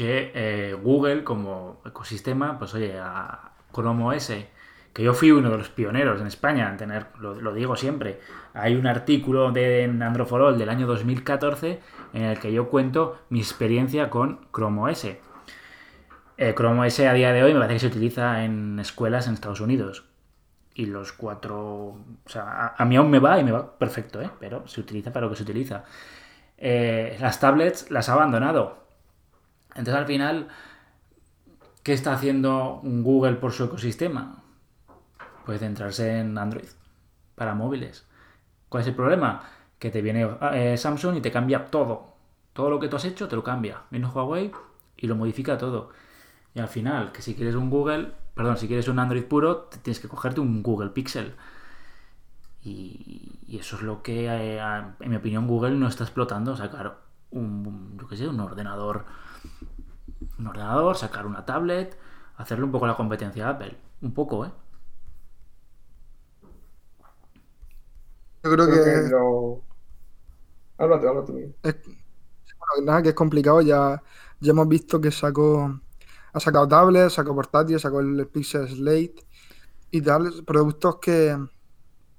Que 0.00 0.32
eh, 0.34 0.72
Google 0.72 1.24
como 1.24 1.82
ecosistema, 1.84 2.58
pues 2.58 2.72
oye, 2.72 2.98
a 2.98 3.52
Chrome 3.70 4.02
OS, 4.02 4.32
que 4.94 5.02
yo 5.02 5.12
fui 5.12 5.30
uno 5.30 5.50
de 5.50 5.58
los 5.58 5.68
pioneros 5.68 6.22
en 6.22 6.26
España 6.26 6.70
en 6.70 6.78
tener, 6.78 7.08
lo, 7.18 7.52
digo 7.52 7.76
siempre, 7.76 8.18
hay 8.54 8.76
un 8.76 8.86
artículo 8.86 9.52
de 9.52 9.84
Androforol 9.84 10.56
del 10.56 10.70
año 10.70 10.86
2014 10.86 11.80
en 12.14 12.22
el 12.22 12.38
que 12.38 12.50
yo 12.50 12.70
cuento 12.70 13.18
mi 13.28 13.40
experiencia 13.40 14.08
con 14.08 14.46
Chrome 14.54 14.90
OS. 14.90 15.04
Eh, 16.38 16.54
Chrome 16.56 16.86
OS 16.86 17.00
a 17.00 17.12
día 17.12 17.34
de 17.34 17.42
hoy 17.42 17.52
me 17.52 17.60
parece 17.60 17.74
que 17.74 17.80
se 17.80 17.98
utiliza 17.98 18.42
en 18.42 18.78
escuelas 18.80 19.26
en 19.26 19.34
Estados 19.34 19.60
Unidos. 19.60 20.06
Y 20.72 20.86
los 20.86 21.12
cuatro. 21.12 21.58
O 21.58 21.98
sea, 22.24 22.74
a, 22.74 22.84
mí 22.86 22.96
aún 22.96 23.10
me 23.10 23.18
va 23.18 23.38
y 23.38 23.44
me 23.44 23.52
va 23.52 23.76
perfecto, 23.76 24.22
¿eh? 24.22 24.30
Pero 24.40 24.66
se 24.66 24.80
utiliza 24.80 25.12
para 25.12 25.26
lo 25.26 25.30
que 25.30 25.36
se 25.36 25.42
utiliza. 25.42 25.84
Eh, 26.56 27.18
las 27.20 27.38
tablets 27.38 27.90
las 27.90 28.08
ha 28.08 28.14
abandonado. 28.14 28.80
Entonces 29.70 29.94
al 29.94 30.06
final, 30.06 30.48
¿qué 31.82 31.92
está 31.92 32.12
haciendo 32.12 32.80
Google 32.82 33.34
por 33.34 33.52
su 33.52 33.64
ecosistema? 33.64 34.42
Pues 35.44 35.60
centrarse 35.60 36.18
en 36.18 36.36
Android 36.36 36.68
para 37.34 37.54
móviles. 37.54 38.06
¿Cuál 38.68 38.82
es 38.82 38.88
el 38.88 38.94
problema? 38.94 39.42
Que 39.78 39.90
te 39.90 40.02
viene 40.02 40.28
eh, 40.52 40.76
Samsung 40.76 41.16
y 41.16 41.20
te 41.20 41.32
cambia 41.32 41.66
todo. 41.66 42.14
Todo 42.52 42.70
lo 42.70 42.78
que 42.78 42.88
tú 42.88 42.96
has 42.96 43.04
hecho 43.04 43.28
te 43.28 43.36
lo 43.36 43.42
cambia. 43.42 43.82
Viene 43.90 44.06
Huawei 44.06 44.52
y 44.96 45.06
lo 45.06 45.16
modifica 45.16 45.56
todo. 45.56 45.90
Y 46.54 46.60
al 46.60 46.68
final, 46.68 47.12
que 47.12 47.22
si 47.22 47.34
quieres 47.34 47.54
un 47.54 47.70
Google, 47.70 48.12
perdón, 48.34 48.56
si 48.56 48.66
quieres 48.66 48.88
un 48.88 48.98
Android 48.98 49.24
puro, 49.24 49.68
tienes 49.82 50.00
que 50.00 50.08
cogerte 50.08 50.40
un 50.40 50.62
Google 50.62 50.90
Pixel. 50.90 51.34
Y, 52.62 53.58
eso 53.58 53.76
es 53.76 53.82
lo 53.82 54.02
que, 54.02 54.26
eh, 54.26 54.60
en 55.00 55.10
mi 55.10 55.16
opinión, 55.16 55.46
Google 55.46 55.76
no 55.76 55.88
está 55.88 56.04
explotando. 56.04 56.56
Sacar 56.56 56.98
un, 57.30 57.96
yo 57.98 58.06
qué 58.08 58.16
sé, 58.16 58.28
un 58.28 58.40
ordenador 58.40 59.06
un 60.40 60.46
ordenador, 60.46 60.96
sacar 60.96 61.26
una 61.26 61.44
tablet, 61.44 61.96
hacerle 62.36 62.64
un 62.64 62.72
poco 62.72 62.86
la 62.86 62.96
competencia 62.96 63.46
a 63.46 63.50
Apple. 63.50 63.76
Un 64.00 64.12
poco, 64.12 64.46
¿eh? 64.46 64.50
Yo 68.42 68.50
creo, 68.52 68.66
que. 68.66 69.62
Háblate, 70.78 71.08
háblate. 71.08 71.54
Es... 71.62 71.76
Bueno, 71.84 72.86
nada, 72.86 73.02
que 73.02 73.10
es 73.10 73.14
complicado. 73.14 73.60
Ya, 73.60 74.02
ya 74.40 74.50
hemos 74.50 74.66
visto 74.66 75.00
que 75.00 75.10
sacó. 75.10 75.78
Ha 76.32 76.40
sacado 76.40 76.66
tablets, 76.66 77.14
sacó 77.14 77.34
portátiles, 77.34 77.82
sacó 77.82 78.00
el 78.00 78.26
Pixel 78.28 78.66
Slate 78.68 79.16
y 79.90 80.00
tal. 80.00 80.42
Productos 80.46 80.96
que. 80.96 81.36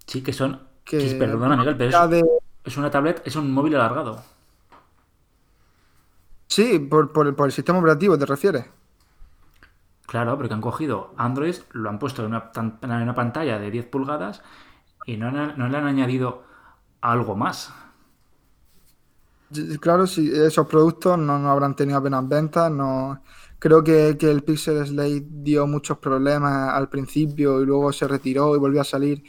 Sí, 0.05 0.21
que 0.21 0.33
son. 0.33 0.67
Que, 0.83 1.15
perdona, 1.15 1.57
Miguel, 1.57 1.77
pero 1.77 2.11
es, 2.11 2.23
es 2.65 2.77
una 2.77 2.91
tablet, 2.91 3.21
es 3.25 3.35
un 3.35 3.51
móvil 3.51 3.75
alargado. 3.75 4.21
Sí, 6.55 6.77
por, 6.79 7.11
por- 7.11 7.35
por 7.35 7.47
el 7.47 7.51
sistema 7.51 7.79
operativo, 7.79 8.15
¿te 8.17 8.25
refieres? 8.27 8.65
Claro, 10.07 10.37
porque 10.37 10.53
han 10.53 10.61
cogido 10.61 11.13
Android, 11.17 11.55
lo 11.71 11.89
han 11.89 11.97
puesto 11.99 12.21
en 12.21 12.27
una, 12.29 12.51
tan- 12.51 12.77
en 12.81 12.91
una 12.91 13.15
pantalla 13.15 13.57
de 13.59 13.71
10 13.71 13.85
pulgadas 13.85 14.43
y 15.05 15.17
no, 15.17 15.27
han- 15.29 15.57
no 15.57 15.69
le 15.69 15.77
han 15.77 15.87
añadido 15.87 16.43
algo 17.01 17.35
más. 17.35 17.73
Claro, 19.81 20.07
si 20.07 20.31
esos 20.33 20.65
productos 20.67 21.17
no, 21.17 21.37
no 21.37 21.49
habrán 21.51 21.75
tenido 21.75 21.97
apenas 21.97 22.25
ventas, 22.27 22.71
no 22.71 23.21
creo 23.59 23.83
que, 23.83 24.15
que 24.17 24.31
el 24.31 24.43
Pixel 24.45 24.85
Slate 24.87 25.25
dio 25.27 25.67
muchos 25.67 25.97
problemas 25.97 26.73
al 26.73 26.87
principio 26.87 27.61
y 27.61 27.65
luego 27.65 27.91
se 27.91 28.07
retiró 28.07 28.55
y 28.55 28.59
volvió 28.59 28.79
a 28.79 28.85
salir. 28.85 29.21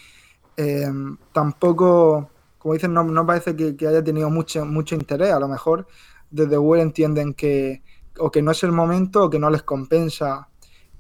Eh, 0.57 0.87
tampoco, 1.33 2.31
como 2.59 2.75
dicen, 2.75 2.95
no, 2.95 3.05
no 3.05 3.27
parece 3.27 3.57
que, 3.57 3.77
que 3.77 3.89
haya 3.89 4.05
tenido 4.05 4.31
mucho, 4.31 4.65
mucho 4.67 4.95
interés. 4.95 5.33
A 5.33 5.41
lo 5.41 5.49
mejor 5.49 5.89
desde 6.33 6.57
Google 6.57 6.83
entienden 6.83 7.35
que 7.35 7.83
o 8.19 8.31
que 8.31 8.43
no 8.43 8.51
es 8.51 8.63
el 8.65 8.73
momento 8.73 9.25
o 9.25 9.31
que 9.31 9.39
no 9.39 9.51
les 9.51 9.63
compensa 9.63 10.49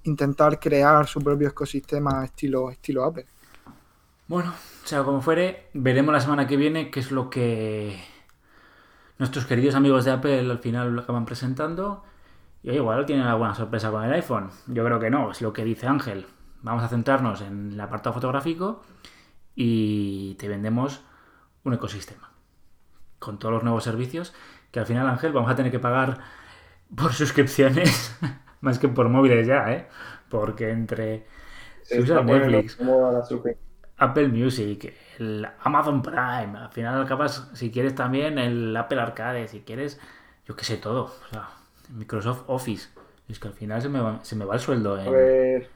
intentar 0.04 0.58
crear 0.58 1.06
su 1.06 1.20
propio 1.20 1.48
ecosistema 1.48 2.24
estilo, 2.24 2.70
estilo 2.70 3.04
Apple. 3.04 3.26
Bueno, 4.28 4.52
sea 4.84 5.02
como 5.04 5.20
fuere, 5.20 5.68
veremos 5.74 6.12
la 6.12 6.20
semana 6.20 6.46
que 6.46 6.56
viene 6.56 6.90
qué 6.90 7.00
es 7.00 7.10
lo 7.10 7.28
que 7.28 8.02
nuestros 9.18 9.46
queridos 9.46 9.74
amigos 9.74 10.04
de 10.04 10.12
Apple 10.12 10.50
al 10.50 10.58
final 10.58 10.94
lo 10.94 11.02
acaban 11.02 11.24
presentando. 11.24 12.04
Y 12.62 12.70
igual 12.70 13.04
tienen 13.06 13.26
alguna 13.26 13.54
sorpresa 13.54 13.90
con 13.90 14.04
el 14.04 14.12
iPhone. 14.12 14.50
Yo 14.68 14.84
creo 14.84 15.00
que 15.00 15.10
no, 15.10 15.32
es 15.32 15.42
lo 15.42 15.52
que 15.52 15.64
dice 15.64 15.86
Ángel. 15.86 16.26
Vamos 16.62 16.84
a 16.84 16.88
centrarnos 16.88 17.40
en 17.40 17.72
el 17.72 17.80
apartado 17.80 18.14
fotográfico 18.14 18.82
y 19.54 20.34
te 20.34 20.48
vendemos 20.48 21.02
un 21.64 21.74
ecosistema 21.74 22.30
con 23.18 23.38
todos 23.38 23.54
los 23.54 23.62
nuevos 23.62 23.84
servicios 23.84 24.32
que 24.72 24.80
al 24.80 24.86
final, 24.86 25.06
Ángel, 25.08 25.32
vamos 25.32 25.50
a 25.50 25.56
tener 25.56 25.72
que 25.72 25.80
pagar 25.80 26.18
por 26.96 27.12
suscripciones 27.14 28.16
más 28.60 28.78
que 28.78 28.88
por 28.88 29.08
móviles 29.08 29.46
ya, 29.46 29.72
¿eh? 29.72 29.88
Porque 30.30 30.70
entre 30.70 31.26
Se 31.82 31.96
si 31.96 32.02
usas 32.02 32.24
Netflix. 32.24 32.78
Apple 33.98 34.28
Music, 34.28 34.92
el 35.18 35.46
Amazon 35.62 36.02
Prime, 36.02 36.58
al 36.58 36.70
final 36.72 37.02
acabas, 37.02 37.48
si 37.54 37.70
quieres 37.70 37.94
también 37.94 38.38
el 38.38 38.76
Apple 38.76 39.00
Arcade, 39.00 39.46
si 39.48 39.60
quieres, 39.60 40.00
yo 40.46 40.56
qué 40.56 40.64
sé, 40.64 40.76
todo. 40.78 41.04
O 41.04 41.28
sea, 41.30 41.50
Microsoft 41.90 42.44
Office. 42.48 42.88
Es 43.28 43.38
que 43.38 43.48
al 43.48 43.54
final 43.54 43.80
se 43.80 43.88
me 43.88 44.00
va, 44.00 44.24
se 44.24 44.36
me 44.36 44.44
va 44.44 44.54
el 44.54 44.60
sueldo 44.60 44.96
A 45.04 45.10
en, 45.10 45.12
ver, 45.12 45.70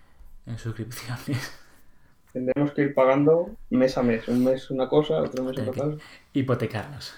en 0.47 0.59
suscripciones. 0.59 1.53
tendremos 2.33 2.73
que 2.73 2.83
ir 2.83 2.95
pagando 2.95 3.57
mes 3.71 3.99
a 3.99 4.03
mes. 4.03 4.29
Un 4.29 4.45
mes 4.45 4.71
una 4.71 4.89
cosa, 4.89 5.21
otro 5.23 5.45
mes 5.45 5.59
otra 5.59 5.75
cosa. 5.75 5.97
Hipotecarnos. 6.33 7.15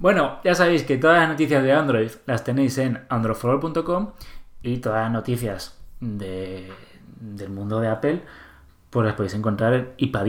Bueno, 0.00 0.38
ya 0.42 0.54
sabéis 0.54 0.82
que 0.84 0.96
todas 0.96 1.20
las 1.20 1.28
noticias 1.28 1.62
de 1.62 1.72
Android 1.72 2.10
las 2.24 2.42
tenéis 2.42 2.78
en 2.78 3.00
androidforall.com 3.10 4.12
y 4.62 4.78
todas 4.78 5.02
las 5.02 5.12
noticias 5.12 5.76
de- 6.00 6.72
del 7.20 7.50
mundo 7.50 7.80
de 7.80 7.88
Apple 7.88 8.22
pues 8.88 9.04
las 9.06 9.14
podéis 9.14 9.34
encontrar 9.34 9.74
en 9.74 9.92
yeah. 9.98 10.26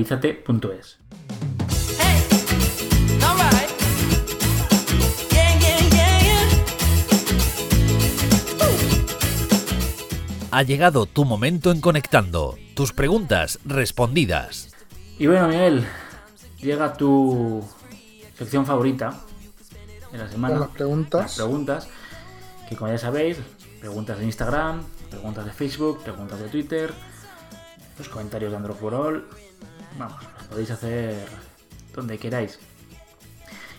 Ha 10.52 10.64
llegado 10.64 11.06
tu 11.06 11.24
momento 11.24 11.72
en 11.72 11.80
Conectando. 11.80 12.58
Tus 12.76 12.92
preguntas 12.92 13.58
respondidas. 13.64 14.76
Y 15.18 15.28
bueno, 15.28 15.48
Miguel, 15.48 15.86
llega 16.60 16.92
tu 16.94 17.64
sección 18.38 18.66
favorita 18.66 19.14
de 20.12 20.18
la 20.18 20.30
semana. 20.30 20.54
Con 20.56 20.62
las 20.68 20.76
preguntas. 20.76 21.22
Las 21.22 21.36
preguntas, 21.36 21.88
que 22.68 22.76
como 22.76 22.92
ya 22.92 22.98
sabéis, 22.98 23.38
preguntas 23.80 24.20
de 24.20 24.26
Instagram, 24.26 24.84
preguntas 25.10 25.46
de 25.46 25.52
Facebook, 25.52 26.04
preguntas 26.04 26.40
de 26.40 26.48
Twitter, 26.48 26.94
los 27.98 28.10
comentarios 28.10 28.52
de 28.52 28.58
Android 28.58 28.78
for 28.78 28.94
All. 28.94 29.28
Vamos, 29.98 30.24
los 30.38 30.48
podéis 30.48 30.72
hacer 30.72 31.26
donde 31.94 32.18
queráis. 32.18 32.60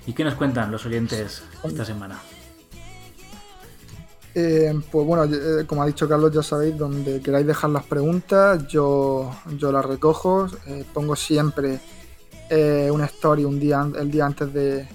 ¿Y 0.06 0.12
qué 0.12 0.24
nos 0.24 0.34
cuentan 0.34 0.70
los 0.70 0.84
oyentes 0.84 1.42
esta 1.62 1.84
semana? 1.84 2.18
Eh, 4.34 4.72
pues 4.90 5.06
bueno, 5.06 5.24
eh, 5.24 5.66
como 5.66 5.82
ha 5.82 5.86
dicho 5.86 6.08
Carlos, 6.08 6.32
ya 6.32 6.42
sabéis, 6.42 6.76
donde 6.76 7.20
queráis 7.20 7.46
dejar 7.46 7.70
las 7.70 7.84
preguntas, 7.84 8.66
yo, 8.66 9.30
yo 9.58 9.70
las 9.70 9.84
recojo. 9.84 10.48
eh, 10.66 10.84
pongo 10.92 11.14
siempre 11.14 11.80
eh, 12.48 12.90
una 12.90 13.04
story 13.06 13.44
un 13.44 13.60
día, 13.60 13.86
el 13.98 14.10
día 14.10 14.26
antes 14.26 14.52
de, 14.52 14.88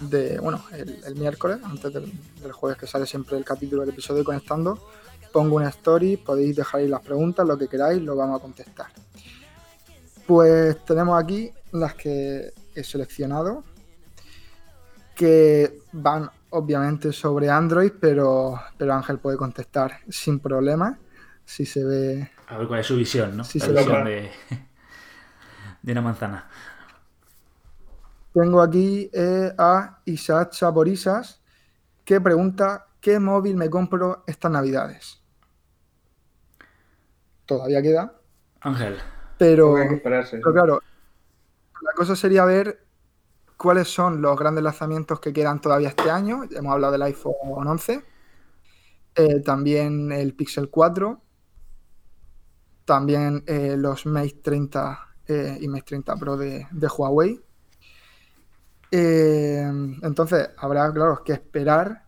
de 0.00 0.38
bueno, 0.38 0.62
el, 0.72 1.02
el 1.04 1.14
miércoles, 1.16 1.58
antes 1.64 1.92
del, 1.92 2.12
del 2.42 2.52
jueves 2.52 2.78
que 2.78 2.86
sale 2.86 3.06
siempre 3.06 3.36
el 3.36 3.44
capítulo 3.44 3.82
del 3.82 3.90
episodio 3.90 4.20
de 4.20 4.24
Conectando. 4.24 4.88
Pongo 5.32 5.56
una 5.56 5.68
story, 5.68 6.16
podéis 6.16 6.56
dejar 6.56 6.80
ahí 6.80 6.88
las 6.88 7.02
preguntas, 7.02 7.46
lo 7.46 7.58
que 7.58 7.68
queráis, 7.68 8.00
lo 8.02 8.16
vamos 8.16 8.38
a 8.38 8.42
contestar. 8.42 8.86
Pues 10.26 10.84
tenemos 10.84 11.22
aquí 11.22 11.50
las 11.72 11.94
que 11.94 12.52
he 12.74 12.84
seleccionado, 12.84 13.62
que 15.14 15.80
van 15.92 16.30
obviamente 16.50 17.12
sobre 17.12 17.50
Android, 17.50 17.92
pero, 18.00 18.60
pero 18.76 18.94
Ángel 18.94 19.18
puede 19.18 19.36
contestar 19.36 20.00
sin 20.08 20.40
problema 20.40 20.98
si 21.44 21.64
se 21.64 21.84
ve. 21.84 22.30
A 22.48 22.58
ver 22.58 22.66
cuál 22.66 22.80
es 22.80 22.86
su 22.86 22.96
visión, 22.96 23.36
¿no? 23.36 23.42
La 23.42 23.44
sí, 23.44 23.58
visión 23.58 24.04
de, 24.04 24.30
de 25.82 25.92
una 25.92 26.02
manzana. 26.02 26.48
Tengo 28.36 28.60
aquí 28.60 29.08
eh, 29.14 29.50
a 29.56 30.02
Isaac 30.04 30.52
Saborisas 30.52 31.42
que 32.04 32.20
pregunta 32.20 32.88
¿qué 33.00 33.18
móvil 33.18 33.56
me 33.56 33.70
compro 33.70 34.24
estas 34.26 34.50
navidades? 34.50 35.22
Todavía 37.46 37.80
queda, 37.80 38.14
Ángel, 38.60 38.98
pero, 39.38 39.74
que 39.76 40.02
pero 40.04 40.52
claro, 40.52 40.82
la 41.80 41.92
cosa 41.96 42.14
sería 42.14 42.44
ver 42.44 42.84
cuáles 43.56 43.88
son 43.88 44.20
los 44.20 44.38
grandes 44.38 44.62
lanzamientos 44.62 45.18
que 45.18 45.32
quedan 45.32 45.62
todavía 45.62 45.88
este 45.88 46.10
año. 46.10 46.42
Hemos 46.50 46.74
hablado 46.74 46.92
del 46.92 47.02
iPhone 47.04 47.66
11, 47.66 48.04
eh, 49.14 49.40
también 49.40 50.12
el 50.12 50.34
Pixel 50.34 50.68
4, 50.68 51.22
también 52.84 53.44
eh, 53.46 53.76
los 53.78 54.04
Mate 54.04 54.40
30 54.42 55.08
eh, 55.26 55.56
y 55.58 55.68
Mate 55.68 55.84
30 55.86 56.16
Pro 56.16 56.36
de, 56.36 56.68
de 56.70 56.86
Huawei. 56.86 57.45
Eh, 58.98 59.60
entonces, 60.02 60.50
habrá, 60.56 60.90
claro, 60.92 61.22
que 61.22 61.32
esperar 61.34 62.06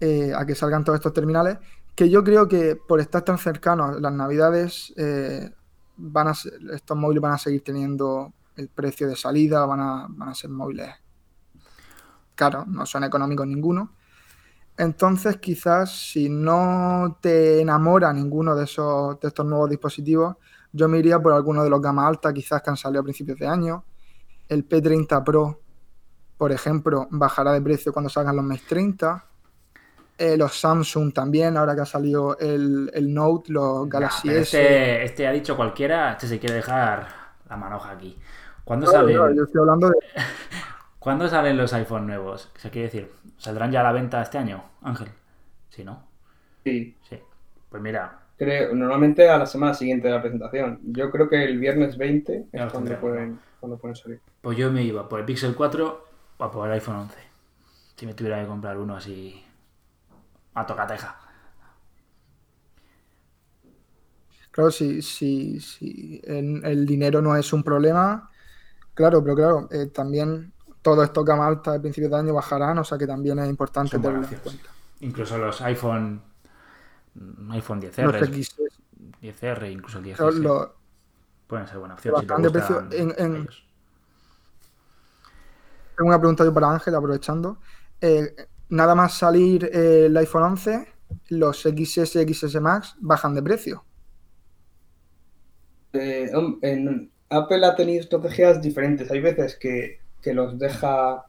eh, 0.00 0.32
a 0.34 0.44
que 0.46 0.54
salgan 0.54 0.84
todos 0.84 0.98
estos 0.98 1.12
terminales, 1.12 1.58
que 1.94 2.08
yo 2.10 2.24
creo 2.24 2.48
que 2.48 2.76
por 2.76 3.00
estar 3.00 3.22
tan 3.22 3.38
cercanos 3.38 4.00
las 4.00 4.12
navidades, 4.12 4.92
eh, 4.96 5.50
van 5.96 6.28
a 6.28 6.34
ser- 6.34 6.54
estos 6.72 6.96
móviles 6.96 7.22
van 7.22 7.32
a 7.32 7.38
seguir 7.38 7.62
teniendo 7.62 8.32
el 8.56 8.68
precio 8.68 9.06
de 9.08 9.16
salida, 9.16 9.64
van 9.66 9.80
a, 9.80 10.06
van 10.08 10.30
a 10.30 10.34
ser 10.34 10.50
móviles 10.50 10.88
caros, 12.34 12.66
no 12.66 12.86
son 12.86 13.04
económicos 13.04 13.46
ninguno. 13.46 13.92
Entonces, 14.78 15.38
quizás 15.38 15.92
si 16.12 16.30
no 16.30 17.18
te 17.22 17.60
enamora 17.62 18.12
ninguno 18.14 18.56
de 18.56 18.64
esos 18.64 19.20
de 19.20 19.28
estos 19.28 19.46
nuevos 19.46 19.70
dispositivos, 19.70 20.36
yo 20.72 20.88
me 20.88 21.00
iría 21.00 21.20
por 21.22 21.34
alguno 21.34 21.64
de 21.64 21.70
los 21.70 21.82
gama 21.82 22.08
alta, 22.08 22.32
quizás 22.34 22.62
que 22.62 22.70
han 22.70 22.78
salido 22.78 23.02
a 23.02 23.04
principios 23.04 23.38
de 23.40 23.48
año. 23.48 23.84
El 24.48 24.66
P30 24.66 25.24
Pro, 25.24 25.61
por 26.36 26.52
ejemplo, 26.52 27.06
bajará 27.10 27.52
de 27.52 27.60
precio 27.62 27.92
cuando 27.92 28.08
salgan 28.08 28.36
los 28.36 28.44
Mate 28.44 28.62
30. 28.68 29.24
Eh, 30.18 30.36
los 30.36 30.58
Samsung 30.60 31.12
también, 31.12 31.56
ahora 31.56 31.74
que 31.74 31.80
ha 31.80 31.86
salido 31.86 32.38
el, 32.38 32.90
el 32.94 33.12
Note, 33.12 33.52
los 33.52 33.88
Galaxy 33.88 34.28
S. 34.28 34.40
este, 34.40 35.04
este 35.04 35.26
ha 35.26 35.32
dicho 35.32 35.56
cualquiera, 35.56 36.12
este 36.12 36.26
se 36.28 36.38
quiere 36.38 36.56
dejar 36.56 37.08
la 37.48 37.56
manoja 37.56 37.90
aquí. 37.92 38.16
¿Cuándo 38.64 38.86
salen, 38.86 39.16
claro, 39.16 39.34
yo 39.34 39.44
estoy 39.44 39.60
hablando 39.60 39.88
de 39.88 39.96
¿Cuándo 40.98 41.28
salen 41.28 41.56
los 41.56 41.72
iPhone 41.72 42.06
nuevos? 42.06 42.50
¿Qué 42.62 42.70
quiere 42.70 42.86
decir? 42.88 43.10
¿Saldrán 43.38 43.72
ya 43.72 43.80
a 43.80 43.84
la 43.84 43.92
venta 43.92 44.22
este 44.22 44.38
año, 44.38 44.62
Ángel? 44.82 45.08
Sí, 45.70 45.82
¿no? 45.84 46.06
Sí, 46.62 46.96
Sí. 47.08 47.18
Pues 47.68 47.82
mira, 47.82 48.20
creo, 48.36 48.74
normalmente 48.74 49.28
a 49.28 49.38
la 49.38 49.46
semana 49.46 49.72
siguiente 49.74 50.06
de 50.06 50.14
la 50.14 50.20
presentación. 50.20 50.78
Yo 50.84 51.10
creo 51.10 51.28
que 51.28 51.42
el 51.42 51.58
viernes 51.58 51.96
20 51.96 52.46
Ya 52.52 52.66
es 52.66 52.72
cuando 52.72 52.94
pueden, 53.00 53.40
cuando 53.58 53.78
pueden 53.78 53.96
salir. 53.96 54.20
pues 54.42 54.56
yo 54.58 54.70
me 54.70 54.82
iba 54.84 55.08
por 55.08 55.20
el 55.20 55.26
Pixel 55.26 55.54
4 55.56 56.04
o 56.44 56.50
por 56.50 56.66
el 56.68 56.74
iPhone 56.74 56.96
11. 56.96 57.18
Si 57.96 58.06
me 58.06 58.14
tuviera 58.14 58.40
que 58.40 58.48
comprar 58.48 58.76
uno 58.78 58.96
así 58.96 59.44
a 60.54 60.66
tocateja. 60.66 61.10
Claro, 64.50 64.70
si, 64.70 65.00
si, 65.00 65.60
si 65.60 66.20
el, 66.24 66.62
el 66.64 66.84
dinero 66.86 67.22
no 67.22 67.34
es 67.36 67.52
un 67.52 67.62
problema, 67.62 68.30
claro, 68.94 69.22
pero 69.22 69.34
claro, 69.34 69.68
eh, 69.70 69.86
también 69.86 70.52
todos 70.82 71.04
estos 71.04 71.24
gama 71.24 71.46
alta 71.46 71.72
de 71.72 71.80
principios 71.80 72.10
de 72.10 72.18
año 72.18 72.34
bajarán, 72.34 72.76
o 72.78 72.84
sea 72.84 72.98
que 72.98 73.06
también 73.06 73.38
es 73.38 73.48
importante 73.48 73.92
Son 73.92 74.02
tenerlo 74.02 74.26
en 74.26 74.34
cuenta. 74.40 74.68
Incluso 75.00 75.38
los 75.38 75.60
iPhone 75.62 76.20
mm, 77.14 77.50
iPhone 77.52 77.80
Los 77.80 77.96
10R, 77.96 78.26
XS, 78.26 78.56
10R, 79.22 79.70
incluso 79.72 79.98
el 79.98 80.04
10S 80.04 80.16
claro, 80.16 80.32
los- 80.32 80.68
pueden 81.46 81.66
ser 81.66 81.78
buena 81.78 81.94
opción 81.94 82.14
si 82.20 82.26
te 82.26 82.42
de 82.42 82.50
precio 82.50 82.82
en- 82.92 83.14
en- 83.16 83.36
ellos. 83.36 83.64
Tengo 85.96 86.08
una 86.08 86.18
pregunta 86.18 86.44
yo 86.44 86.52
para 86.54 86.70
Ángel, 86.70 86.94
aprovechando. 86.94 87.60
Eh, 88.00 88.34
nada 88.68 88.94
más 88.94 89.14
salir 89.18 89.64
eh, 89.72 90.06
el 90.06 90.16
iPhone 90.16 90.42
11, 90.44 90.86
los 91.28 91.64
XS 91.64 92.16
y 92.22 92.34
XS 92.34 92.60
Max 92.60 92.96
bajan 93.00 93.34
de 93.34 93.42
precio. 93.42 93.84
Eh, 95.92 96.30
Apple 97.30 97.66
ha 97.66 97.74
tenido 97.76 98.00
estrategias 98.02 98.60
diferentes. 98.62 99.10
Hay 99.10 99.20
veces 99.20 99.56
que, 99.58 100.00
los 100.32 100.58
deja, 100.58 101.24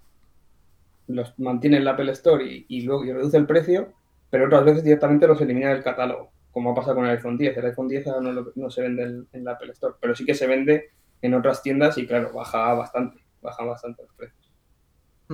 los 1.08 1.38
mantiene 1.40 1.78
en 1.78 1.86
la 1.86 1.92
Apple 1.92 2.12
Store 2.12 2.44
y, 2.68 2.88
reduce 2.88 3.38
el 3.38 3.46
precio, 3.48 3.94
pero 4.30 4.46
otras 4.46 4.66
veces 4.66 4.84
directamente 4.84 5.28
los 5.28 5.40
elimina 5.42 5.70
del 5.74 5.84
catálogo, 5.84 6.32
como 6.52 6.72
ha 6.72 6.76
pasado 6.76 6.96
con 6.96 7.06
el 7.06 7.12
iPhone 7.12 7.38
10. 7.38 7.56
El 7.58 7.66
iPhone 7.68 7.88
10 7.88 8.08
ahora 8.08 8.22
no, 8.22 8.32
lo- 8.32 8.52
no 8.56 8.70
se 8.70 8.82
vende 8.82 9.04
en, 9.04 9.28
en 9.34 9.44
la 9.44 9.52
Apple 9.54 9.72
Store, 9.74 9.96
pero 10.02 10.16
sí 10.16 10.26
que 10.26 10.34
se 10.36 10.48
vende 10.48 10.92
en 11.22 11.34
otras 11.34 11.62
tiendas 11.62 11.98
y 11.98 12.08
claro, 12.08 12.32
baja 12.34 12.74
bastante, 12.74 13.20
baja 13.42 13.64
bastante 13.66 14.04
los 14.04 14.14
precios. 14.16 14.43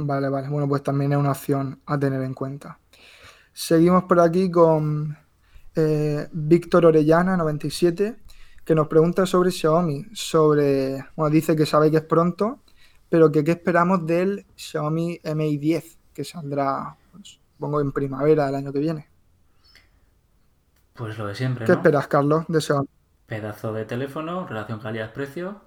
Vale, 0.08 0.30
vale. 0.30 0.50
Bueno, 0.50 0.68
pues 0.68 0.84
también 0.84 1.12
es 1.14 1.18
una 1.18 1.32
opción 1.32 1.82
a 1.86 2.00
tener 2.00 2.22
en 2.22 2.34
cuenta. 2.34 2.80
Seguimos 3.54 4.04
por 4.06 4.20
aquí 4.20 4.50
con 4.52 5.18
eh, 5.76 6.28
Víctor 6.32 6.86
Orellana, 6.86 7.38
97, 7.38 8.20
que 8.66 8.76
nos 8.76 8.88
pregunta 8.88 9.26
sobre 9.26 9.52
Xiaomi. 9.52 10.06
Sobre, 10.14 11.06
bueno, 11.16 11.32
dice 11.34 11.56
que 11.56 11.66
sabe 11.66 11.92
que 11.92 11.98
es 11.98 12.04
pronto, 12.04 12.62
pero 13.10 13.32
que 13.32 13.44
qué 13.44 13.52
esperamos 13.52 14.06
del 14.06 14.46
Xiaomi 14.56 15.20
Mi 15.36 15.58
10, 15.58 16.00
que 16.14 16.24
saldrá, 16.24 16.98
pues, 17.12 17.40
supongo, 17.54 17.82
en 17.82 17.92
primavera 17.92 18.46
del 18.48 18.56
año 18.56 18.74
que 18.74 18.80
viene. 18.80 19.10
Pues 20.94 21.18
lo 21.18 21.26
de 21.26 21.34
siempre, 21.34 21.66
¿Qué 21.66 21.72
¿no? 21.72 21.78
esperas, 21.78 22.08
Carlos, 22.08 22.46
de 22.50 22.60
Xiaomi? 22.62 22.88
Pedazo 23.28 23.72
de 23.72 23.86
teléfono, 23.86 24.46
relación 24.46 24.80
calidad-precio. 24.82 25.62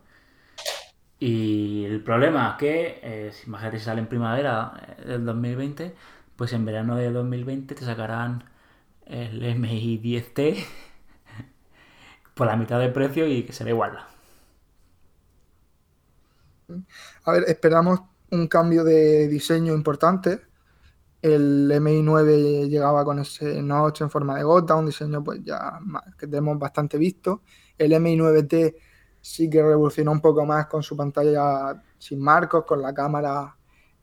Y 1.25 1.85
el 1.85 2.03
problema 2.03 2.57
que, 2.59 2.99
eh, 3.01 3.31
si 3.33 3.47
imagínate 3.47 3.79
si 3.79 3.85
sale 3.85 4.01
en 4.01 4.09
primavera 4.09 4.73
eh, 4.99 5.05
del 5.07 5.25
2020, 5.25 5.95
pues 6.35 6.53
en 6.53 6.65
verano 6.65 6.97
de 6.97 7.13
2020 7.13 7.77
te 7.77 7.85
sacarán 7.85 8.43
el 9.07 9.41
MI 9.45 10.01
10T 10.03 10.57
por 12.35 12.49
la 12.49 12.57
mitad 12.57 12.81
de 12.81 12.89
precio 12.89 13.29
y 13.29 13.45
que 13.45 13.53
será 13.53 13.71
igual. 13.71 14.05
A 17.25 17.33
ver, 17.33 17.45
esperamos 17.47 18.01
un 18.33 18.49
cambio 18.49 18.83
de 18.83 19.29
diseño 19.29 19.75
importante. 19.75 20.41
El 21.23 21.71
MI9 21.71 22.69
llegaba 22.69 23.05
con 23.05 23.21
ese 23.21 23.63
notch 23.63 24.01
en 24.01 24.11
forma 24.11 24.39
de 24.39 24.43
gota, 24.43 24.75
un 24.75 24.87
diseño 24.87 25.23
pues 25.23 25.41
ya 25.45 25.79
que 26.19 26.27
tenemos 26.27 26.59
bastante 26.59 26.99
visto. 26.99 27.43
El 27.79 27.93
MI9T 27.93 28.75
sí 29.23 29.49
que 29.49 29.63
revolucionó 29.63 30.13
un 30.13 30.21
poco 30.21 30.45
más 30.45 30.67
con 30.67 30.83
su 30.83 30.97
pantalla 30.97 31.81
sin 31.97 32.21
marcos, 32.21 32.65
con 32.67 32.83
la 32.83 32.93
cámara 32.93 33.57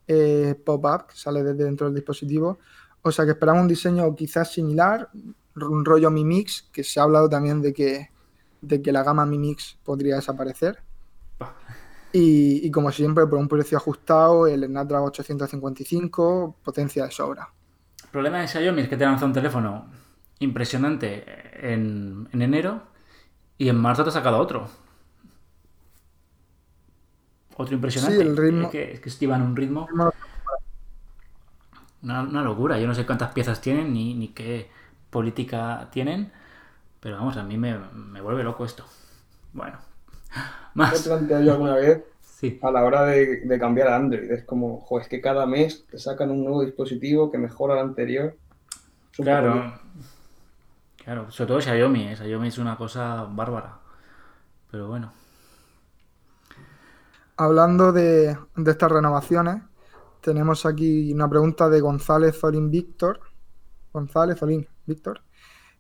eh, 0.08 0.56
pop-up 0.66 1.08
que 1.08 1.16
sale 1.16 1.44
desde 1.44 1.66
dentro 1.66 1.88
del 1.88 1.96
dispositivo. 1.96 2.58
O 3.02 3.12
sea 3.12 3.26
que 3.26 3.32
esperamos 3.32 3.62
un 3.62 3.68
diseño 3.68 4.16
quizás 4.16 4.52
similar, 4.52 5.10
un 5.56 5.86
rollo 5.86 6.10
Mi 6.10 6.26
Mix, 6.26 6.68
que 6.72 6.84
se 6.84 7.00
ha 7.00 7.04
hablado 7.04 7.30
también 7.30 7.62
de 7.62 7.74
que, 7.74 8.10
de 8.62 8.82
que 8.82 8.92
la 8.92 9.04
gama 9.04 9.26
Mi 9.26 9.38
Mix 9.38 9.78
podría 9.84 10.16
desaparecer. 10.16 10.82
Y, 12.12 12.66
y 12.66 12.72
como 12.72 12.92
siempre, 12.92 13.28
por 13.28 13.38
un 13.38 13.48
precio 13.48 13.78
ajustado, 13.78 14.48
el 14.48 14.66
Snapdragon 14.66 15.10
855, 15.10 16.56
potencia 16.64 17.06
de 17.06 17.12
sobra. 17.12 17.54
El 18.04 18.10
problema 18.10 18.40
de 18.40 18.48
Xiaomi 18.48 18.82
es 18.82 18.90
que 18.90 18.98
te 18.98 19.06
lanza 19.06 19.28
un 19.28 19.34
teléfono 19.34 19.92
impresionante 20.40 21.24
en, 21.72 22.28
en 22.32 22.42
enero 22.42 22.82
y 23.60 23.70
en 23.70 23.76
marzo 23.76 24.02
te 24.04 24.10
ha 24.10 24.14
sacado 24.14 24.40
otro. 24.40 24.68
Otro 27.62 27.76
impresionante. 27.76 28.16
Sí, 28.16 28.26
el 28.26 28.38
ritmo- 28.38 28.66
Es 28.68 28.72
que, 28.72 28.92
es 28.94 29.18
que 29.18 29.28
un 29.28 29.54
ritmo. 29.54 29.86
Una, 32.02 32.22
una 32.22 32.42
locura. 32.42 32.80
Yo 32.80 32.88
no 32.88 32.96
sé 32.96 33.06
cuántas 33.06 33.34
piezas 33.34 33.60
tienen 33.60 33.92
ni, 33.92 34.14
ni 34.14 34.30
qué 34.30 34.70
política 35.10 35.90
tienen. 35.92 36.32
Pero 37.02 37.18
vamos, 37.18 37.36
a 37.36 37.44
mí 37.44 37.58
me, 37.58 37.78
me 37.94 38.22
vuelve 38.22 38.44
loco 38.46 38.64
esto. 38.64 38.86
Bueno. 39.52 39.78
Más. 40.74 41.02
planteado 41.02 41.44
yo 41.44 41.52
alguna 41.52 41.76
vez 41.76 42.02
Sí. 42.22 42.58
a 42.64 42.72
la 42.72 42.86
hora 42.86 43.04
de, 43.04 43.42
de 43.42 43.60
cambiar 43.60 43.90
a 43.90 43.98
Android. 43.98 44.32
Es 44.32 44.46
como, 44.46 44.80
jo, 44.80 45.02
es 45.02 45.10
que 45.10 45.20
cada 45.20 45.46
mes 45.46 45.86
te 45.88 46.00
sacan 46.00 46.32
un 46.32 46.46
nuevo 46.46 46.64
dispositivo 46.64 47.30
que 47.30 47.38
mejora 47.38 47.74
el 47.74 47.82
anterior. 47.82 48.38
Claro. 49.12 49.78
Claro. 51.04 51.30
Sobre 51.30 51.48
todo 51.50 51.60
Xiaomi. 51.60 52.04
¿eh? 52.08 52.16
Xiaomi 52.16 52.48
es 52.48 52.58
una 52.58 52.78
cosa 52.78 53.26
bárbara. 53.30 53.80
Pero 54.72 54.88
bueno. 54.88 55.12
Hablando 57.42 57.94
de, 57.94 58.38
estas 58.66 58.92
renovaciones, 58.92 59.64
tenemos 60.20 60.66
aquí 60.66 61.14
una 61.14 61.30
pregunta 61.30 61.70
de 61.70 61.80
González 61.80 62.38
Zolín 62.38 62.70
Víctor. 62.70 63.22
González 63.94 64.38
Zolín 64.38 64.68
Víctor, 64.86 65.22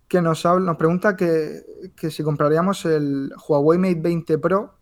que 0.08 0.22
nos, 0.22 0.46
nos 0.46 0.78
pregunta 0.78 1.18
que, 1.18 1.92
que 1.98 2.12
si 2.12 2.24
compraríamos 2.24 2.86
el 2.86 3.34
Huawei 3.46 3.78
Mate 3.78 4.00
20 4.00 4.38
Pro 4.38 4.74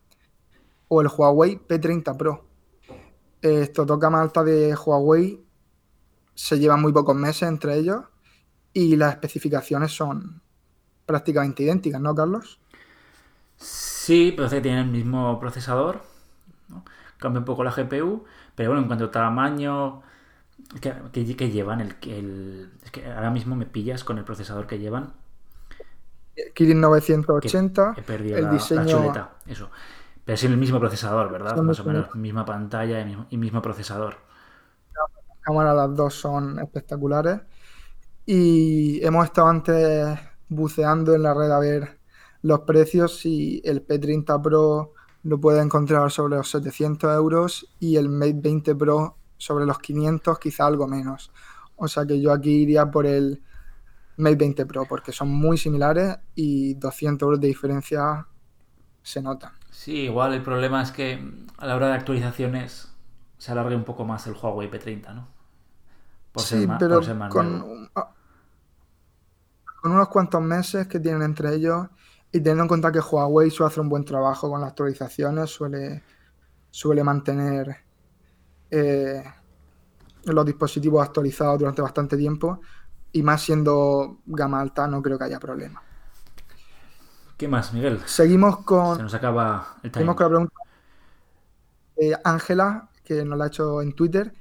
o 0.87 1.01
el 1.01 1.07
Huawei 1.07 1.57
P30 1.67 2.15
Pro. 2.15 2.45
Esto 3.41 3.83
toca 3.83 4.11
más 4.11 4.21
alta 4.21 4.43
de 4.43 4.75
Huawei, 4.75 5.43
se 6.35 6.59
llevan 6.59 6.79
muy 6.79 6.93
pocos 6.93 7.15
meses 7.15 7.49
entre 7.49 7.75
ellos 7.75 8.03
y 8.71 8.97
las 8.97 9.15
especificaciones 9.15 9.91
son 9.93 10.43
prácticamente 11.07 11.63
idénticas, 11.63 11.99
¿no, 11.99 12.13
Carlos? 12.13 12.59
Sí, 13.55 14.31
pero 14.37 14.47
que 14.47 14.61
tienen 14.61 14.85
el 14.85 14.91
mismo 14.91 15.39
procesador. 15.39 16.16
¿No? 16.69 16.83
Cambia 17.17 17.39
un 17.39 17.45
poco 17.45 17.63
la 17.63 17.71
GPU. 17.71 18.25
Pero 18.55 18.69
bueno, 18.69 18.81
en 18.81 18.87
cuanto 18.87 19.05
a 19.05 19.11
tamaño 19.11 20.01
que, 20.81 20.93
que- 21.13 21.35
que 21.37 21.51
llevan, 21.51 21.81
el, 21.81 21.95
el- 22.03 22.71
es 22.83 22.91
que 22.91 23.05
ahora 23.11 23.31
mismo 23.31 23.55
me 23.55 23.65
pillas 23.65 24.03
con 24.03 24.17
el 24.17 24.23
procesador 24.25 24.67
que 24.67 24.79
llevan. 24.79 25.13
Kirin 26.55 26.77
que 26.77 26.81
980, 26.81 27.95
he 27.97 28.01
perdido 28.03 28.37
el 28.37 28.43
la, 28.45 28.51
la 28.51 28.57
diseño- 28.57 28.85
chuleta. 28.87 29.35
Eso. 29.45 29.69
Pero 30.23 30.35
es 30.35 30.43
el 30.43 30.57
mismo 30.57 30.79
procesador, 30.79 31.31
¿verdad? 31.31 31.55
Son 31.55 31.65
Más 31.67 31.79
o 31.79 31.85
menos. 31.85 32.13
Misma 32.15 32.45
pantalla 32.45 32.99
y 33.01 33.05
mismo, 33.05 33.25
y 33.29 33.37
mismo 33.37 33.61
procesador. 33.61 34.17
cámaras 35.41 35.75
las 35.75 35.95
dos 35.95 36.13
son 36.15 36.59
espectaculares. 36.59 37.41
Y 38.25 39.03
hemos 39.05 39.25
estado 39.25 39.47
antes 39.47 40.19
buceando 40.49 41.15
en 41.15 41.23
la 41.23 41.33
red 41.33 41.51
a 41.51 41.59
ver 41.59 41.99
los 42.41 42.61
precios 42.61 43.25
y 43.25 43.61
el 43.63 43.85
P30 43.85 44.41
Pro 44.41 44.93
lo 45.23 45.39
puede 45.39 45.61
encontrar 45.61 46.11
sobre 46.11 46.37
los 46.37 46.49
700 46.51 47.15
euros 47.15 47.67
y 47.79 47.97
el 47.97 48.09
Mate 48.09 48.35
20 48.37 48.75
Pro 48.75 49.17
sobre 49.37 49.65
los 49.65 49.79
500, 49.79 50.39
quizá 50.39 50.65
algo 50.67 50.87
menos. 50.87 51.31
O 51.75 51.87
sea 51.87 52.05
que 52.05 52.19
yo 52.21 52.31
aquí 52.33 52.51
iría 52.63 52.89
por 52.91 53.05
el 53.05 53.43
Mate 54.17 54.35
20 54.37 54.65
Pro 54.65 54.87
porque 54.87 55.11
son 55.13 55.29
muy 55.29 55.57
similares 55.57 56.17
y 56.35 56.75
200 56.75 57.27
euros 57.27 57.41
de 57.41 57.47
diferencia 57.47 58.27
se 59.03 59.21
notan. 59.21 59.53
Sí, 59.71 59.93
igual 60.03 60.33
el 60.33 60.43
problema 60.43 60.81
es 60.81 60.91
que 60.91 61.19
a 61.57 61.65
la 61.65 61.75
hora 61.75 61.87
de 61.87 61.93
actualizaciones 61.93 62.93
se 63.37 63.51
alargue 63.51 63.75
un 63.75 63.83
poco 63.85 64.05
más 64.05 64.25
el 64.27 64.33
Huawei 64.33 64.69
P30, 64.69 65.13
¿no? 65.13 65.27
Por 66.31 66.45
Sí, 66.45 66.45
ser 66.45 66.67
pero 66.79 66.99
por 66.99 67.03
ser 67.05 67.15
más 67.15 67.33
con, 67.33 67.47
nuevo. 67.47 67.63
un- 67.63 67.89
ah, 67.95 68.13
con 69.81 69.91
unos 69.93 70.09
cuantos 70.09 70.41
meses 70.41 70.87
que 70.87 70.99
tienen 70.99 71.21
entre 71.23 71.55
ellos 71.55 71.87
y 72.31 72.39
teniendo 72.39 72.63
en 72.63 72.67
cuenta 72.67 72.91
que 72.91 72.99
Huawei 72.99 73.49
suele 73.49 73.67
hacer 73.67 73.81
un 73.81 73.89
buen 73.89 74.03
trabajo 74.03 74.49
con 74.49 74.61
las 74.61 74.69
actualizaciones, 74.69 75.49
suele, 75.49 76.03
suele 76.69 77.03
mantener 77.03 77.77
eh, 78.69 79.23
los 80.25 80.45
dispositivos 80.45 81.05
actualizados 81.05 81.59
durante 81.59 81.81
bastante 81.81 82.17
tiempo 82.17 82.59
y 83.11 83.23
más 83.23 83.41
siendo 83.41 84.19
gama 84.25 84.59
alta 84.59 84.87
no 84.87 85.01
creo 85.01 85.17
que 85.17 85.23
haya 85.25 85.39
problema. 85.39 85.81
¿Qué 87.37 87.47
más, 87.47 87.73
Miguel? 87.73 88.01
Seguimos 88.05 88.59
con, 88.59 88.97
Se 88.97 89.03
nos 89.03 89.13
acaba 89.13 89.75
el 89.83 89.91
time. 89.91 89.93
seguimos 89.93 90.15
con 90.15 90.23
la 90.23 90.29
pregunta 90.29 90.55
de 91.95 92.17
Ángela, 92.23 92.89
que 93.03 93.23
nos 93.23 93.37
la 93.37 93.45
ha 93.45 93.47
hecho 93.47 93.81
en 93.81 93.93
Twitter, 93.93 94.33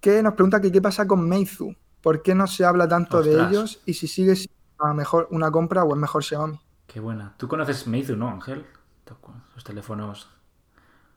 que 0.00 0.22
nos 0.22 0.34
pregunta 0.34 0.60
que 0.60 0.70
qué 0.70 0.82
pasa 0.82 1.06
con 1.06 1.26
Meizu, 1.28 1.74
por 2.02 2.22
qué 2.22 2.34
no 2.34 2.46
se 2.46 2.64
habla 2.64 2.86
tanto 2.88 3.22
de 3.22 3.42
ellos 3.42 3.80
y 3.86 3.94
si 3.94 4.06
sigue 4.06 4.36
siendo 4.36 4.54
a 4.78 4.92
mejor 4.92 5.28
una 5.30 5.50
compra 5.50 5.84
o 5.84 5.94
es 5.94 6.00
mejor 6.00 6.22
Xiaomi. 6.22 6.60
Qué 6.88 6.98
buena. 7.00 7.34
¿Tú 7.36 7.46
conoces 7.48 7.86
Meizu, 7.86 8.16
no, 8.16 8.28
Ángel? 8.28 8.66
Los 9.54 9.64
teléfonos, 9.64 10.28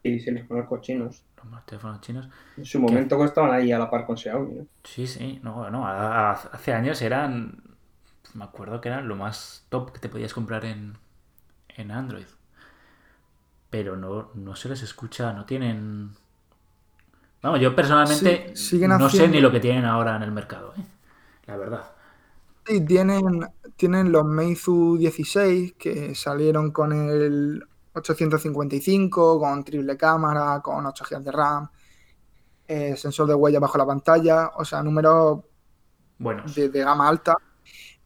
Y 0.04 0.20
si 0.20 0.32
les 0.32 0.46
conozco 0.46 0.82
chinos. 0.82 1.24
los 1.52 1.66
teléfonos 1.66 2.02
chinos. 2.02 2.30
En 2.58 2.64
su 2.66 2.80
momento 2.80 3.26
estaban 3.26 3.52
ahí 3.52 3.72
a 3.72 3.80
la 3.80 3.90
par 3.90 4.06
con 4.06 4.16
Xiaomi. 4.16 4.54
¿no? 4.54 4.68
Sí, 4.84 5.08
sí. 5.08 5.40
No, 5.44 5.70
no. 5.70 5.86
a- 5.88 6.32
a- 6.32 6.34
hace 6.34 6.74
años 6.74 7.02
eran. 7.02 7.64
Me 8.34 8.44
acuerdo 8.46 8.82
que 8.82 8.90
eran 8.90 9.08
lo 9.08 9.16
más 9.16 9.66
top 9.70 9.92
que 9.94 10.00
te 10.00 10.10
podías 10.10 10.34
comprar 10.34 10.66
en, 10.66 10.98
en 11.70 11.92
Android. 11.92 12.28
Pero 13.72 13.96
no, 13.98 14.32
no 14.36 14.56
se 14.56 14.70
les 14.70 14.82
escucha, 14.84 15.34
no 15.34 15.46
tienen. 15.46 16.12
Vamos, 17.42 17.60
yo 17.62 17.74
personalmente 17.76 18.52
Sí, 18.56 18.56
siguen 18.56 18.92
no 18.98 19.10
sé 19.10 19.28
ni 19.30 19.40
lo 19.40 19.52
que 19.52 19.60
tienen 19.62 19.86
ahora 19.86 20.16
en 20.16 20.24
el 20.24 20.32
mercado, 20.32 20.74
¿eh? 20.78 20.84
La 21.48 21.58
verdad. 21.58 21.84
Sí, 22.66 22.86
tienen, 22.86 23.22
tienen 23.80 24.12
los 24.12 24.26
Meizu 24.26 24.98
16 24.98 25.74
que 25.78 26.14
salieron 26.16 26.72
con 26.72 26.92
el 26.94 27.64
855, 27.94 29.40
con 29.40 29.64
triple 29.64 29.98
cámara, 29.98 30.62
con 30.62 30.86
8 30.86 31.06
GB 31.10 31.24
de 31.24 31.32
RAM. 31.32 31.70
eh, 32.68 32.96
sensor 32.98 33.28
de 33.28 33.34
huella 33.36 33.60
bajo 33.60 33.78
la 33.78 33.86
pantalla, 33.86 34.52
o 34.56 34.66
sea, 34.66 34.84
números 34.84 35.42
Bueno, 36.18 36.44
de, 36.56 36.70
de 36.70 36.80
gama 36.84 37.08
alta. 37.08 37.36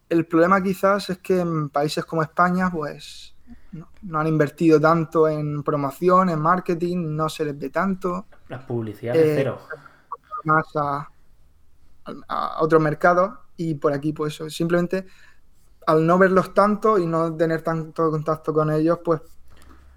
El 0.10 0.28
problema 0.28 0.62
quizás 0.64 1.10
es 1.10 1.20
que 1.20 1.40
en 1.42 1.70
países 1.70 2.06
como 2.06 2.24
España, 2.24 2.70
pues 2.72 3.36
no, 3.72 3.90
no 4.04 4.20
han 4.20 4.28
invertido 4.28 4.80
tanto 4.80 5.28
en 5.28 5.64
promoción, 5.64 6.30
en 6.30 6.40
marketing, 6.42 7.16
no 7.16 7.30
se 7.30 7.46
les 7.46 7.58
ve 7.58 7.70
tanto, 7.70 8.28
la 8.48 8.66
publicidad 8.66 9.20
es 9.20 9.30
eh, 9.30 9.34
cero. 9.34 9.60
más 10.44 10.66
a, 10.76 11.12
a 12.28 12.62
otros 12.64 12.82
mercados 12.82 13.32
y 13.58 13.76
por 13.76 13.94
aquí, 13.94 14.14
pues 14.14 14.40
simplemente 14.50 15.06
al 15.88 16.06
no 16.06 16.18
verlos 16.18 16.54
tanto 16.54 16.98
y 16.98 17.06
no 17.06 17.36
tener 17.36 17.62
tanto 17.62 18.10
contacto 18.12 18.54
con 18.54 18.72
ellos, 18.72 19.00
pues 19.04 19.22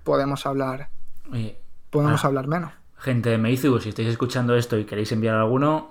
podemos 0.05 0.45
hablar, 0.47 0.89
Oye, 1.33 1.61
podemos 1.91 2.25
Ah. 2.25 2.29
hablar 2.29 2.47
menos. 2.47 2.73
gente 2.99 3.31
de 3.31 3.39
Meizu, 3.39 3.79
si 3.81 3.89
estáis 3.91 4.09
escuchando 4.09 4.55
esto 4.57 4.79
y 4.79 4.85
queréis 4.85 5.11
enviar 5.13 5.35
alguno, 5.37 5.91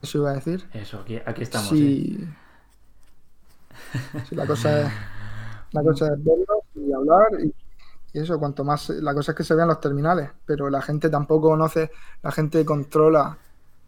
Eso 0.00 0.18
iba 0.18 0.30
a 0.30 0.34
decir. 0.34 0.68
eso, 0.72 1.00
aquí, 1.00 1.20
aquí 1.24 1.42
estamos. 1.42 1.72
¿eh? 1.72 1.76
Sí. 1.76 2.28
Sí, 4.28 4.34
la 4.34 4.46
cosa 4.46 4.82
es, 4.82 4.92
la 5.72 5.82
cosa 5.82 6.06
es 6.06 6.24
verlos 6.24 6.58
y 6.74 6.92
hablar 6.92 7.28
y, 7.42 7.54
y 8.12 8.18
eso, 8.20 8.38
cuanto 8.38 8.64
más, 8.64 8.88
la 8.90 9.12
cosa 9.14 9.32
es 9.32 9.36
que 9.36 9.44
se 9.44 9.54
vean 9.54 9.68
los 9.68 9.80
terminales, 9.80 10.30
pero 10.46 10.70
la 10.70 10.80
gente 10.82 11.08
tampoco 11.10 11.48
conoce, 11.50 11.90
la 12.22 12.30
gente 12.32 12.64
controla, 12.64 13.36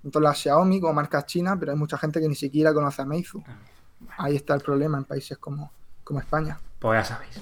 controla 0.03 0.35
Xiaomi 0.35 0.81
como 0.81 0.93
marcas 0.95 1.27
chinas, 1.27 1.57
pero 1.59 1.73
hay 1.73 1.79
mucha 1.79 1.97
gente 1.99 2.21
que 2.21 2.29
ni 2.29 2.35
siquiera 2.35 2.73
conoce 2.75 3.03
a 3.03 3.05
Meizu. 3.05 3.43
Ahí 4.17 4.37
está 4.37 4.55
el 4.55 4.61
problema 4.61 4.99
en 4.99 5.05
países 5.05 5.39
como, 5.39 5.73
como 6.03 6.21
España. 6.21 6.59
Pues 6.79 7.01
ya 7.01 7.17
sabéis. 7.17 7.41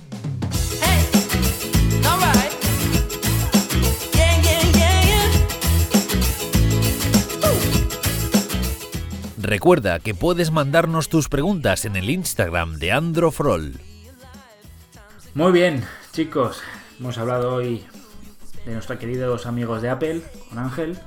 Recuerda 9.52 9.98
que 9.98 10.14
puedes 10.14 10.52
mandarnos 10.52 11.08
tus 11.08 11.28
preguntas 11.28 11.84
en 11.84 11.96
el 11.96 12.08
Instagram 12.08 12.78
de 12.78 12.92
Androfrol. 12.92 13.80
Muy 15.34 15.52
bien, 15.52 15.84
chicos, 16.12 16.62
hemos 17.00 17.18
hablado 17.18 17.54
hoy 17.54 17.84
de 18.64 18.72
nuestros 18.72 18.98
queridos 18.98 19.46
amigos 19.46 19.82
de 19.82 19.90
Apple 19.90 20.22
con 20.48 20.58
Ángel. 20.58 20.98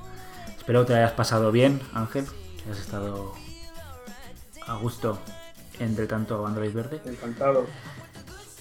Espero 0.58 0.82
que 0.82 0.88
te 0.88 1.00
hayas 1.00 1.14
pasado 1.14 1.52
bien, 1.52 1.80
Ángel, 1.94 2.26
que 2.64 2.72
has 2.72 2.78
estado 2.78 3.34
a 4.68 4.76
gusto 4.76 5.18
entre 5.80 6.08
tanto 6.08 6.46
Android 6.46 6.74
verde. 6.74 7.02
Encantado. 7.06 7.66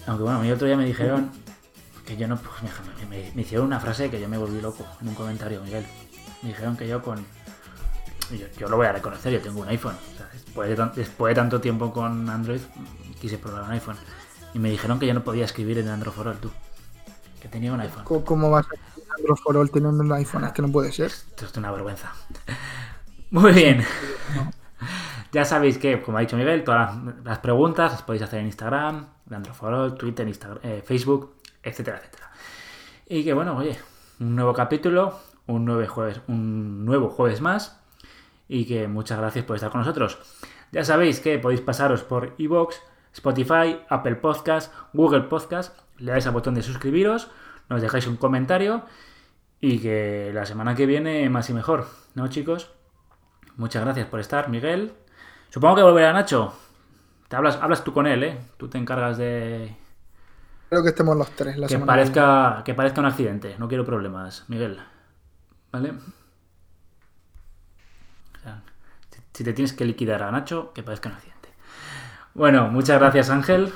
Aunque 0.07 0.23
bueno, 0.23 0.39
a 0.39 0.41
mí 0.41 0.51
otro 0.51 0.67
día 0.67 0.77
me 0.77 0.85
dijeron 0.85 1.31
que 2.05 2.15
yo 2.17 2.27
no, 2.27 2.37
pues 2.37 2.51
me, 2.99 3.05
me- 3.07 3.31
me 3.33 3.41
hicieron 3.41 3.65
una 3.67 3.79
frase 3.79 4.09
que 4.09 4.19
yo 4.21 4.29
me 4.29 4.37
volví 4.37 4.61
loco 4.61 4.85
en 5.01 5.07
un 5.09 5.15
comentario, 5.15 5.61
Miguel. 5.63 5.85
Me 6.43 6.49
dijeron 6.49 6.77
que 6.77 6.87
yo 6.87 7.01
con... 7.01 7.25
Yo, 8.31 8.47
yo 8.57 8.67
lo 8.69 8.77
voy 8.77 8.87
a 8.87 8.91
reconocer, 8.91 9.33
yo 9.33 9.41
tengo 9.41 9.61
un 9.61 9.67
iPhone. 9.69 9.95
O 10.13 10.17
sea, 10.17 10.29
después, 10.33 10.69
de 10.69 10.75
tan- 10.75 10.91
después 10.95 11.31
de 11.31 11.35
tanto 11.41 11.61
tiempo 11.61 11.91
con 11.91 12.29
Android, 12.29 12.61
quise 13.19 13.37
probar 13.37 13.63
un 13.63 13.71
iPhone. 13.71 13.97
Y 14.53 14.59
me 14.59 14.69
dijeron 14.69 14.99
que 14.99 15.07
yo 15.07 15.13
no 15.13 15.23
podía 15.23 15.45
escribir 15.45 15.77
en 15.79 15.87
Android 15.89 16.13
for 16.13 16.27
All, 16.27 16.37
tú. 16.37 16.51
Que 17.41 17.47
tenía 17.47 17.73
un 17.73 17.79
iPhone. 17.81 18.03
¿Cómo 18.23 18.49
vas 18.49 18.65
a 18.65 19.15
Android 19.17 19.37
for 19.43 19.57
All 19.57 19.69
teniendo 19.69 20.03
un 20.03 20.11
iPhone? 20.13 20.43
Es 20.45 20.51
que 20.53 20.61
no 20.61 20.71
puede 20.71 20.91
ser. 20.91 21.07
Esto 21.11 21.45
es 21.45 21.57
una 21.57 21.71
vergüenza. 21.71 22.11
Muy 23.31 23.51
bien. 23.53 23.83
Ya 25.35 25.43
sabéis 25.43 25.77
que, 25.77 26.01
como 26.01 26.17
ha 26.17 26.21
dicho 26.21 26.37
Miguel, 26.37 26.63
todas 26.63 26.95
las, 27.25 27.39
preguntas 27.39 27.91
las 27.91 28.03
podéis 28.03 28.23
hacer 28.23 28.39
en 28.39 28.45
Instagram, 28.45 29.05
for 29.51 29.73
All, 29.73 29.95
Twitter, 29.95 30.25
Instagram, 30.25 30.59
eh, 30.63 30.81
Facebook, 30.81 31.35
etcétera, 31.61 31.97
etcétera. 31.97 32.31
Y 33.05 33.25
que 33.25 33.33
bueno, 33.33 33.57
oye, 33.57 33.77
un 34.21 34.33
nuevo 34.33 34.53
capítulo, 34.53 35.19
un 35.47 35.65
nuevo 35.65 35.85
jueves, 35.91 36.21
un 36.29 36.85
nuevo 36.85 37.09
jueves 37.09 37.41
más. 37.41 37.81
Y 38.47 38.63
que 38.63 38.87
muchas 38.87 39.19
gracias 39.19 39.43
por 39.43 39.57
estar 39.57 39.71
con 39.71 39.81
nosotros. 39.81 40.19
Ya 40.71 40.85
sabéis 40.85 41.19
que 41.19 41.37
podéis 41.37 41.59
pasaros 41.59 42.03
por 42.03 42.33
iVoox, 42.37 42.77
Spotify, 43.11 43.81
Apple 43.89 44.15
Podcast, 44.15 44.73
Google 44.93 45.23
Podcast, 45.23 45.77
le 45.97 46.11
dais 46.11 46.25
al 46.25 46.31
botón 46.31 46.53
de 46.53 46.61
suscribiros, 46.61 47.29
nos 47.67 47.81
dejáis 47.81 48.07
un 48.07 48.15
comentario 48.15 48.85
y 49.59 49.79
que 49.79 50.31
la 50.33 50.45
semana 50.45 50.75
que 50.75 50.85
viene 50.85 51.29
más 51.29 51.49
y 51.49 51.53
mejor, 51.53 51.87
¿no, 52.13 52.29
chicos? 52.29 52.71
Muchas 53.57 53.83
gracias 53.83 54.07
por 54.07 54.21
estar, 54.21 54.47
Miguel. 54.47 54.93
Supongo 55.49 55.75
que 55.77 55.83
volverá 55.83 56.13
Nacho. 56.13 56.53
Te 57.27 57.35
hablas, 57.35 57.57
hablas 57.61 57.83
tú 57.83 57.93
con 57.93 58.07
él, 58.07 58.23
¿eh? 58.23 58.39
Tú 58.57 58.67
te 58.67 58.77
encargas 58.77 59.17
de 59.17 59.75
Creo 60.69 60.83
que 60.83 60.89
estemos 60.89 61.15
los 61.17 61.29
tres 61.31 61.57
la 61.57 61.67
que 61.67 61.73
semana 61.73 61.87
parezca, 61.93 62.61
que 62.65 62.73
parezca 62.73 62.99
un 63.01 63.07
accidente. 63.07 63.55
No 63.57 63.67
quiero 63.67 63.85
problemas, 63.85 64.45
Miguel. 64.47 64.79
¿Vale? 65.71 65.91
O 68.39 68.41
sea, 68.43 68.61
si- 69.33 69.43
te 69.43 69.53
tienes 69.53 69.73
que 69.73 69.85
liquidar 69.85 70.23
a 70.23 70.31
Nacho, 70.31 70.71
que 70.73 70.83
parezca 70.83 71.09
un 71.09 71.15
accidente. 71.15 71.49
Bueno, 72.33 72.67
muchas 72.69 72.99
gracias, 72.99 73.29
Ángel, 73.29 73.71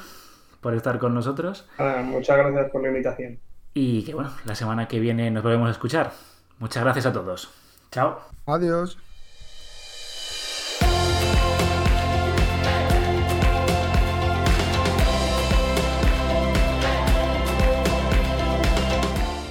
por 0.62 0.74
estar 0.74 1.00
con 1.00 1.14
nosotros. 1.14 1.68
Nada, 1.78 2.02
muchas 2.02 2.38
gracias 2.38 2.72
por 2.72 2.82
la 2.82 2.90
invitación. 2.90 3.40
Y 3.74 4.04
que 4.04 4.14
bueno, 4.14 4.32
la 4.46 4.56
semana 4.56 4.88
que 4.88 5.00
viene 5.00 5.32
nos 5.32 5.44
volvemos 5.44 5.68
a 5.70 5.72
escuchar. 5.72 6.12
Muchas 6.60 6.84
gracias 6.84 7.06
a 7.06 7.14
todos. 7.14 7.50
Chao. 7.92 8.20
Adiós. 8.46 9.09